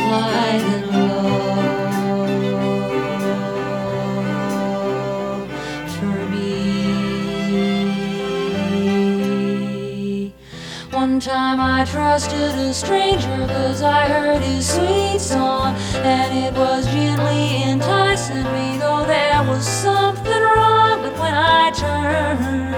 time 11.21 11.61
I 11.61 11.85
trusted 11.85 12.59
a 12.59 12.75
stranger 12.75 13.47
cause 13.47 13.81
I 13.81 14.09
heard 14.09 14.43
his 14.43 14.69
sweet 14.69 15.21
song 15.21 15.77
and 15.95 16.37
it 16.37 16.53
was 16.59 16.85
gently 16.87 17.63
enticing 17.63 18.43
me 18.43 18.79
though 18.79 19.05
there 19.07 19.45
was 19.45 19.65
something 19.65 20.43
wrong 20.43 21.03
but 21.03 21.17
when 21.21 21.33
I 21.33 21.71
turned. 21.71 22.75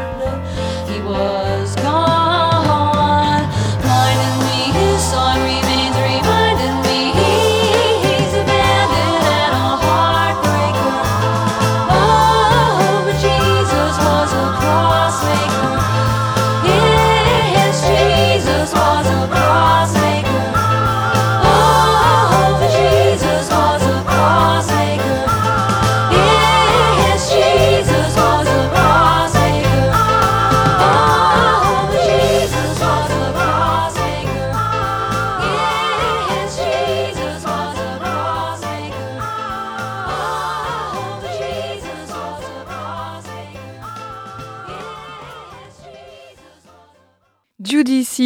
He 0.93 1.01
was 1.01 1.75
gone 1.77 3.49
blinding 3.81 4.39
me 4.47 4.73
his 4.79 5.03
song 5.11 5.39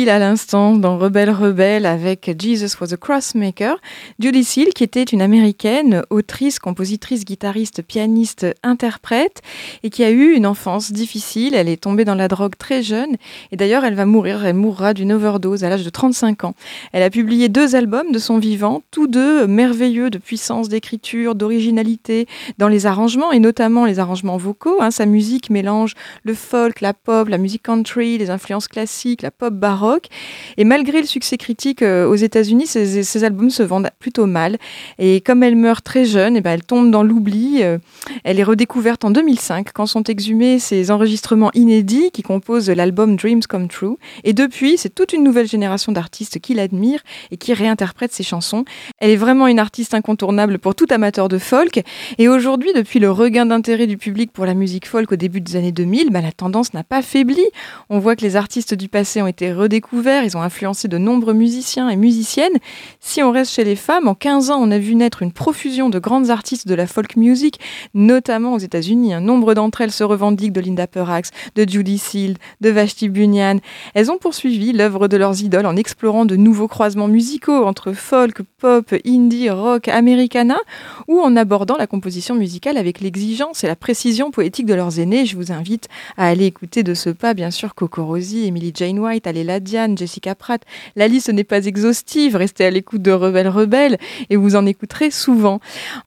À 0.09 0.19
l'instant 0.19 0.75
dans 0.75 0.99
Rebelle 0.99 1.31
Rebelle 1.31 1.87
avec 1.87 2.35
Jesus 2.37 2.77
was 2.81 2.93
a 2.93 2.97
Crossmaker. 2.97 3.77
Judy 4.19 4.43
Seal 4.43 4.71
qui 4.75 4.83
était 4.83 5.05
une 5.05 5.23
américaine, 5.23 6.03
autrice, 6.11 6.59
compositrice, 6.59 7.25
guitariste, 7.25 7.83
pianiste, 7.83 8.47
interprète 8.65 9.43
et 9.85 9.91
qui 9.91 10.03
a 10.03 10.11
eu 10.11 10.33
une 10.33 10.47
enfance 10.47 10.91
difficile. 10.91 11.55
Elle 11.55 11.69
est 11.69 11.81
tombée 11.81 12.05
dans 12.05 12.17
la 12.17 12.27
drogue 12.27 12.57
très 12.59 12.83
jeune 12.83 13.17
et 13.53 13.57
d'ailleurs 13.57 13.85
elle 13.85 13.95
va 13.95 14.05
mourir, 14.05 14.45
elle 14.45 14.57
mourra 14.57 14.93
d'une 14.93 15.13
overdose 15.13 15.63
à 15.63 15.69
l'âge 15.69 15.85
de 15.85 15.91
35 15.91 16.45
ans. 16.45 16.55
Elle 16.93 17.05
a 17.05 17.11
publié 17.11 17.49
deux 17.49 17.77
albums 17.77 18.11
de 18.11 18.19
son 18.19 18.39
vivant, 18.39 18.83
tous 18.91 19.07
deux 19.07 19.47
merveilleux 19.47 20.11
de 20.11 20.19
puissance 20.19 20.69
d'écriture, 20.69 21.37
d'originalité 21.37 22.27
dans 22.59 22.69
les 22.69 22.87
arrangements 22.87 23.31
et 23.31 23.39
notamment 23.39 23.85
les 23.85 24.01
arrangements 24.01 24.37
vocaux. 24.37 24.83
hein. 24.83 24.91
Sa 24.91 25.07
musique 25.07 25.49
mélange 25.49 25.95
le 26.25 26.35
folk, 26.35 26.81
la 26.81 26.93
pop, 26.93 27.29
la 27.29 27.39
musique 27.39 27.63
country, 27.63 28.19
les 28.19 28.31
influences 28.31 28.69
classiques, 28.69 29.23
la 29.23 29.31
pop 29.31 29.55
baroque 29.55 29.92
Et 30.57 30.65
malgré 30.65 31.01
le 31.01 31.07
succès 31.07 31.37
critique 31.37 31.83
euh, 31.83 32.07
aux 32.07 32.15
États-Unis, 32.15 32.67
ces 32.67 33.25
albums 33.25 33.51
se 33.51 33.63
vendent 33.63 33.91
plutôt 33.99 34.27
mal. 34.27 34.59
Et 34.99 35.21
comme 35.21 35.43
elle 35.43 35.57
meurt 35.57 35.85
très 35.85 36.05
jeune, 36.05 36.37
et 36.37 36.41
ben 36.41 36.53
elle 36.53 36.65
tombe 36.65 36.91
dans 36.91 37.03
l'oubli. 37.03 37.63
Euh, 37.63 37.79
Elle 38.25 38.39
est 38.39 38.45
redécouverte 38.45 39.05
en 39.05 39.11
2005 39.11 39.69
quand 39.73 39.87
sont 39.87 40.05
exhumés 40.05 40.59
ses 40.59 40.91
enregistrements 40.91 41.51
inédits 41.55 42.11
qui 42.13 42.23
composent 42.23 42.71
l'album 42.71 43.17
Dreams 43.17 43.43
Come 43.49 43.69
True. 43.69 43.97
Et 44.25 44.33
depuis, 44.33 44.77
c'est 44.77 44.95
toute 44.95 45.13
une 45.13 45.23
nouvelle 45.23 45.47
génération 45.47 45.93
d'artistes 45.93 46.39
qui 46.41 46.55
l'admirent 46.55 47.03
et 47.31 47.37
qui 47.37 47.53
réinterprètent 47.53 48.13
ses 48.13 48.23
chansons. 48.23 48.65
Elle 48.99 49.11
est 49.11 49.17
vraiment 49.17 49.47
une 49.47 49.59
artiste 49.59 49.95
incontournable 49.95 50.59
pour 50.59 50.75
tout 50.75 50.87
amateur 50.91 51.29
de 51.29 51.39
folk. 51.39 51.83
Et 52.19 52.29
aujourd'hui, 52.29 52.71
depuis 52.75 52.99
le 52.99 53.11
regain 53.11 53.47
d'intérêt 53.47 53.87
du 53.87 53.99
public 53.99 54.33
pour 54.33 54.47
la 54.47 54.55
musique 54.55 54.87
folk 54.87 55.13
au 55.13 55.17
début 55.17 55.41
des 55.41 55.57
années 55.57 55.73
2000, 55.73 56.11
bah, 56.11 56.21
la 56.21 56.33
tendance 56.33 56.75
n'a 56.75 56.85
pas 56.85 57.03
faibli. 57.03 57.45
On 57.91 57.99
voit 57.99 58.17
que 58.17 58.23
les 58.23 58.37
artistes 58.37 58.75
du 58.75 58.89
passé 58.89 59.23
ont 59.23 59.27
été 59.27 59.53
redécouverts, 59.53 59.82
ils 59.93 60.37
ont 60.37 60.43
influencé 60.43 60.89
de 60.89 60.99
nombreux 60.99 61.35
musiciens 61.35 61.89
et 61.89 61.97
musiciennes. 61.97 62.59
Si 63.01 63.23
on 63.23 63.31
reste 63.31 63.53
chez 63.53 63.65
les 63.65 63.77
femmes, 63.77 64.09
en 64.09 64.15
15 64.15 64.51
ans, 64.51 64.59
on 64.61 64.71
a 64.71 64.79
vu 64.79 64.95
naître 64.95 65.23
une 65.23 65.33
profusion 65.33 65.91
de 65.91 65.99
grandes 65.99 66.31
artistes 66.31 66.67
de 66.67 66.75
la 66.75 66.87
folk 66.87 67.17
music, 67.17 67.61
notamment 67.95 68.55
aux 68.55 68.59
États-Unis. 68.59 69.15
Un 69.15 69.21
nombre 69.21 69.55
d'entre 69.55 69.81
elles 69.81 69.93
se 69.93 70.05
revendiquent 70.05 70.53
de 70.53 70.61
Linda 70.61 70.87
Perrax, 70.87 71.31
de 71.55 71.69
Judy 71.69 71.99
Seald, 71.99 72.39
de 72.61 72.71
Vashti 72.71 73.09
Bunyan. 73.09 73.59
Elles 73.95 74.11
ont 74.11 74.19
poursuivi 74.19 74.73
l'œuvre 74.73 75.09
de 75.09 75.17
leurs 75.17 75.43
idoles 75.43 75.67
en 75.67 75.77
explorant 75.77 76.25
de 76.25 76.37
nouveaux 76.37 76.69
croisements 76.69 77.09
musicaux 77.09 77.65
entre 77.65 77.93
folk, 77.93 78.43
pop, 78.59 78.95
indie, 79.07 79.51
rock, 79.51 79.89
americana, 79.89 80.59
ou 81.09 81.21
en 81.21 81.37
abordant 81.37 81.77
la 81.77 81.87
composition 81.87 82.35
musicale 82.35 82.77
avec 82.77 83.01
l'exigence 83.01 83.65
et 83.65 83.67
la 83.67 83.77
précision 83.77 84.31
poétique 84.31 84.67
de 84.67 84.75
leurs 84.75 84.99
aînés. 84.99 85.27
Je 85.27 85.37
vous 85.37 85.53
invite 85.53 85.89
à 86.17 86.27
aller 86.27 86.47
écouter 86.47 86.83
de 86.83 86.95
ce 86.95 87.11
pas, 87.11 87.35
bien 87.35 87.51
sûr, 87.51 87.75
Coco 87.75 88.05
Rosie, 88.05 88.47
Emily 88.47 88.73
Jane 88.75 88.99
White, 88.99 89.27
Aléla 89.27 89.61
Jessica 89.97 90.35
Pratt. 90.35 90.63
La 90.97 91.09
liste 91.09 91.29
n'est 91.31 91.45
pas 91.45 91.65
exhaustive, 91.65 92.37
restez 92.37 92.65
à 92.65 92.71
l'écoute 92.71 93.03
de 93.03 93.11
Rebelle 93.11 93.49
Rebelle 93.49 93.99
et 94.31 94.37
vous 94.37 94.57
en 94.57 94.67
écouterez 94.67 95.11
souvent. 95.11 95.61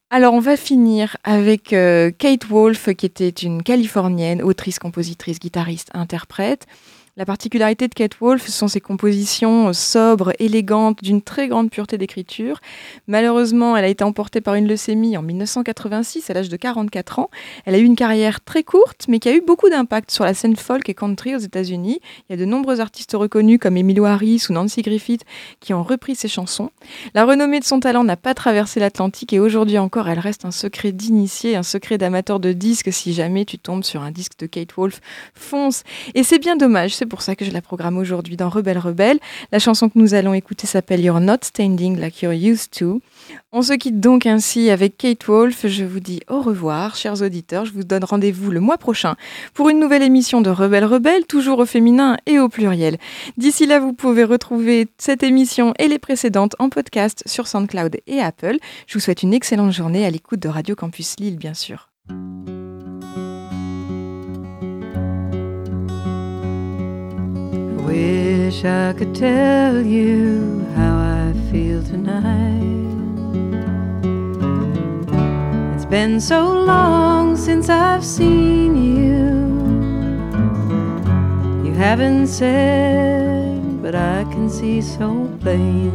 Alors 0.09 0.34
on 0.34 0.39
va 0.39 0.57
finir 0.57 1.18
avec 1.24 1.74
euh, 1.74 2.11
Kate 2.11 2.45
Wolf, 2.45 2.93
qui 2.95 3.05
était 3.05 3.30
une 3.30 3.63
Californienne, 3.63 4.41
autrice, 4.41 4.80
compositrice, 4.80 5.39
guitariste, 5.39 5.89
interprète. 5.93 6.68
La 7.18 7.26
particularité 7.26 7.88
de 7.88 7.93
Kate 7.93 8.18
Wolf, 8.20 8.45
sont 8.49 8.68
ses 8.68 8.82
compositions 8.82 9.72
sobres, 9.72 10.34
élégantes, 10.39 11.01
d'une 11.01 11.22
très 11.22 11.47
grande 11.47 11.72
pureté 11.72 11.97
d'écriture. 11.97 12.59
Malheureusement, 13.07 13.78
elle 13.78 13.86
a 13.86 13.88
été 13.88 14.03
emportée 14.03 14.41
par 14.41 14.55
une 14.55 14.68
leucémie 14.68 15.16
en 15.16 15.22
1986, 15.22 16.30
à 16.30 16.34
l'âge 16.34 16.49
de 16.49 16.57
44 16.57 17.20
ans. 17.20 17.30
Elle 17.63 17.76
a 17.76 17.78
eu 17.78 17.86
une 17.86 17.95
carrière 17.95 18.43
très 18.43 18.63
courte, 18.63 19.05
mais 19.07 19.20
qui 19.20 19.30
a 19.30 19.34
eu 19.34 19.39
beaucoup 19.39 19.70
d'impact 19.70 20.11
sur 20.11 20.26
la 20.26 20.34
scène 20.34 20.57
folk 20.57 20.89
et 20.89 20.93
country 20.93 21.34
aux 21.38 21.39
États-Unis. 21.39 22.01
Il 22.28 22.34
y 22.34 22.36
a 22.36 22.38
de 22.38 22.43
nombreux 22.43 22.82
artistes 22.82 23.13
reconnus 23.13 23.59
comme 23.61 23.78
Emilio 23.78 24.03
Harris 24.03 24.47
ou 24.49 24.53
Nancy 24.53 24.82
Griffith 24.82 25.24
qui 25.61 25.74
ont 25.74 25.84
repris 25.84 26.16
ses 26.16 26.28
chansons. 26.28 26.70
La 27.13 27.24
renommée 27.24 27.61
de 27.61 27.66
son 27.66 27.80
talent 27.80 28.03
n'a 28.03 28.18
pas 28.18 28.34
traversé 28.34 28.82
l'Atlantique 28.82 29.32
et 29.32 29.39
aujourd'hui 29.39 29.78
encore, 29.78 30.09
elle 30.09 30.20
reste 30.20 30.43
un 30.43 30.51
secret 30.51 30.91
d'initié, 30.91 31.55
un 31.55 31.63
secret 31.63 31.97
d'amateur 31.97 32.41
de 32.41 32.51
disques. 32.51 32.91
Si 32.91 33.13
jamais 33.13 33.45
tu 33.45 33.57
tombes 33.57 33.86
sur 33.86 34.01
un 34.01 34.11
disque 34.11 34.38
de 34.38 34.47
Kate 34.47 34.74
Wolf, 34.76 34.99
fonce. 35.34 35.84
Et 36.13 36.24
c'est 36.24 36.39
bien 36.39 36.57
dommage, 36.57 36.93
c'est 37.06 37.10
pour 37.10 37.22
ça 37.22 37.36
que 37.36 37.45
je 37.45 37.51
la 37.51 37.62
programme 37.62 37.99
aujourd'hui 37.99 38.36
dans 38.36 38.49
Rebelle 38.49 38.80
Rebelle. 38.80 39.20
La 39.51 39.60
chanson 39.60 39.89
que 39.89 39.99
nous 39.99 40.16
allons 40.16 40.34
écouter 40.34 40.66
s'appelle 40.66 41.01
You're 41.01 41.20
Not 41.20 41.38
Standing 41.43 41.99
Like 41.99 42.20
You're 42.24 42.34
Used 42.34 42.72
To. 42.80 42.99
On 43.51 43.62
se 43.62 43.74
quitte 43.74 43.99
donc 43.99 44.26
ainsi 44.26 44.72
avec 44.72 44.97
Kate 44.97 45.24
Wolf. 45.28 45.68
Je 45.68 45.86
vous 45.86 45.99
dis 45.99 46.22
au 46.28 46.41
revoir, 46.41 46.95
chers 46.95 47.22
auditeurs. 47.22 47.66
Je 47.66 47.74
vous 47.74 47.84
donne 47.84 48.03
rendez-vous 48.03 48.49
le 48.49 48.60
mois 48.60 48.80
prochain 48.80 49.18
pour 49.53 49.70
une 49.70 49.80
nouvelle 49.80 50.01
émission 50.01 50.41
de 50.41 50.49
Rebelle 50.49 50.86
Rebelle, 50.86 51.28
toujours 51.28 51.60
au 51.60 51.68
féminin 51.68 52.18
et 52.26 52.39
au 52.39 52.49
pluriel. 52.49 52.97
D'ici 53.38 53.68
là, 53.68 53.80
vous 53.80 53.93
pouvez 53.93 54.24
retrouver 54.24 54.88
cette 54.97 55.22
émission 55.22 55.76
et 55.78 55.88
les 55.88 55.99
précédentes 55.99 56.56
en 56.58 56.70
podcast 56.70 57.22
sur 57.28 57.45
SoundCloud 57.45 57.97
et 58.08 58.20
Apple. 58.20 58.58
Je 58.88 58.95
vous 58.95 58.99
souhaite 58.99 59.22
une 59.22 59.36
excellente 59.36 59.74
journée 59.74 60.08
à 60.08 60.10
l'écoute 60.10 60.39
de 60.39 60.49
Radio 60.49 60.76
Campus 60.76 61.18
Lille, 61.20 61.38
bien 61.38 61.53
sûr. 61.53 61.91
Wish 67.86 68.66
I 68.66 68.94
could 68.94 69.14
tell 69.14 69.80
you 69.80 70.66
how 70.76 70.98
I 70.98 71.34
feel 71.52 71.84
tonight. 71.84 72.64
It's 75.76 75.86
been 75.86 76.20
so 76.20 76.52
long 76.52 77.38
since 77.38 77.70
I've 77.70 78.04
seen 78.04 78.76
you. 78.76 79.26
You 81.64 81.74
haven't 81.76 82.26
said, 82.26 83.84
but 83.84 83.94
I 83.94 84.24
can 84.32 84.50
see 84.50 84.82
so 84.82 85.30
plain. 85.42 85.92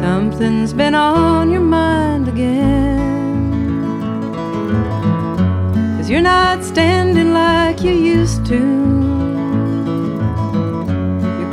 Something's 0.00 0.72
been 0.72 0.94
on 0.94 1.50
your 1.50 1.60
mind 1.60 2.26
again. 2.26 2.98
Cause 5.98 6.08
you're 6.08 6.22
not 6.22 6.64
standing 6.64 7.34
like 7.34 7.82
you 7.82 7.92
used 7.92 8.46
to. 8.46 8.99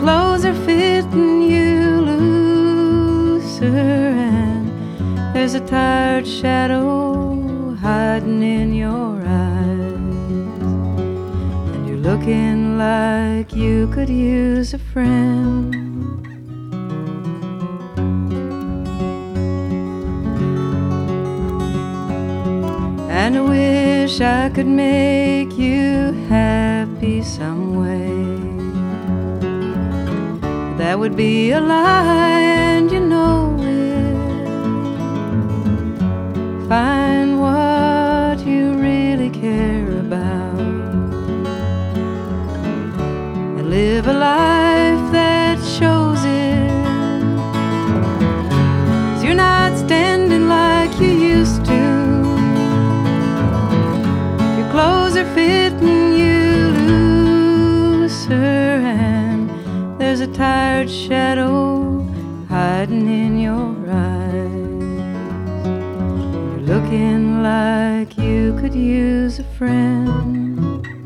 Clothes 0.07 0.45
are 0.45 0.53
fitting 0.53 1.41
you 1.41 1.99
looser, 1.99 3.65
and 3.65 4.71
there's 5.35 5.53
a 5.53 5.59
tired 5.59 6.25
shadow 6.25 7.75
hiding 7.75 8.41
in 8.41 8.73
your 8.73 9.21
eyes. 9.21 10.47
And 11.73 11.87
you're 11.89 11.97
looking 11.97 12.77
like 12.77 13.53
you 13.53 13.87
could 13.87 14.07
use 14.07 14.73
a 14.73 14.79
friend. 14.79 15.75
And 23.11 23.35
I 23.35 23.41
wish 23.41 24.21
I 24.21 24.49
could 24.55 24.67
make 24.67 25.57
you 25.57 26.13
happy 26.29 27.21
some 27.23 27.75
way. 27.81 28.56
That 30.87 30.99
would 30.99 31.17
be 31.17 31.51
a 31.51 31.59
lie, 31.59 32.39
and 32.39 32.89
you 32.89 33.01
know 33.01 33.57
it. 33.59 34.15
Find 36.69 37.41
what 37.41 38.39
you 38.47 38.71
really 38.71 39.29
care 39.29 39.89
about 39.99 40.57
and 43.57 43.69
live 43.69 44.07
a 44.07 44.13
life 44.13 45.11
that 45.11 45.57
shows 45.77 46.23
it. 46.23 46.71
you 49.19 49.25
you're 49.25 49.35
not 49.35 49.77
standing 49.77 50.47
like 50.47 50.97
you 51.01 51.11
used 51.35 51.65
to. 51.65 51.83
Your 54.57 54.69
clothes 54.71 55.17
are 55.17 55.29
fitting 55.35 56.13
you 56.13 56.71
looser, 57.99 58.76
there's 60.07 60.21
a 60.21 60.27
tired 60.27 60.89
shadow 60.89 62.01
hiding 62.47 63.09
in 63.09 63.37
your 63.37 63.75
eyes. 63.91 64.87
You're 65.65 66.61
looking 66.61 67.43
like 67.43 68.17
you 68.17 68.57
could 68.57 68.73
use 68.73 69.39
a 69.39 69.43
friend. 69.43 70.96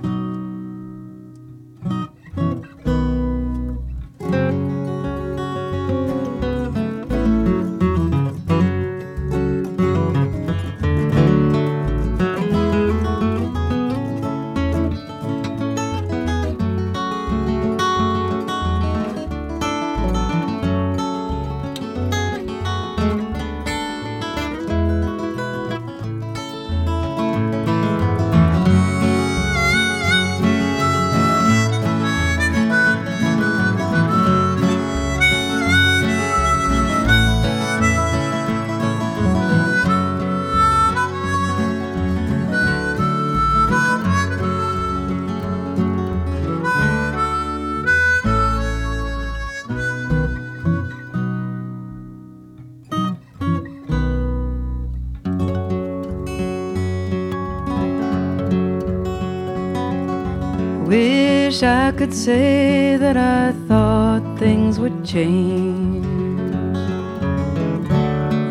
Wish 61.62 61.70
I 61.70 61.91
could 61.91 62.14
say 62.14 62.97
that 62.97 63.18
I 63.18 63.51
thought 63.68 64.24
things 64.39 64.80
would 64.80 65.05
change. 65.05 66.05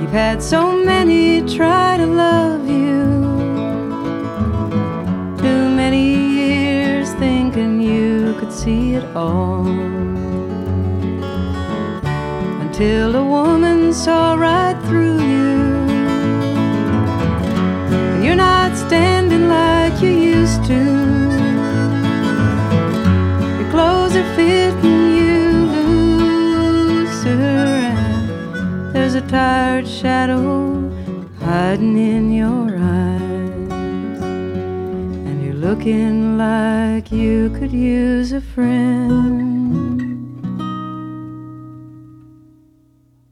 You've 0.01 0.13
had 0.13 0.41
so 0.41 0.85
many 0.85 1.41
try 1.57 1.97
to 1.97 2.07
love 2.07 2.69
you. 2.69 3.03
Too 5.39 5.63
many 5.81 6.05
years 6.41 7.13
thinking 7.15 7.81
you 7.81 8.35
could 8.39 8.53
see 8.53 8.95
it 8.95 9.05
all. 9.17 9.67
Until 12.65 13.17
a 13.17 13.25
woman 13.25 13.93
saw 13.93 14.35
right 14.35 14.60
tired 29.31 29.87
shadow 29.87 30.91
hiding 31.39 31.97
in 31.97 32.33
your 32.33 32.77
eyes. 32.77 33.71
And 35.29 35.45
you're 35.45 35.55
looking 35.55 36.37
like 36.37 37.13
you 37.13 37.51
could 37.51 37.71
use 37.71 38.33
a 38.33 38.41
friend. 38.41 39.50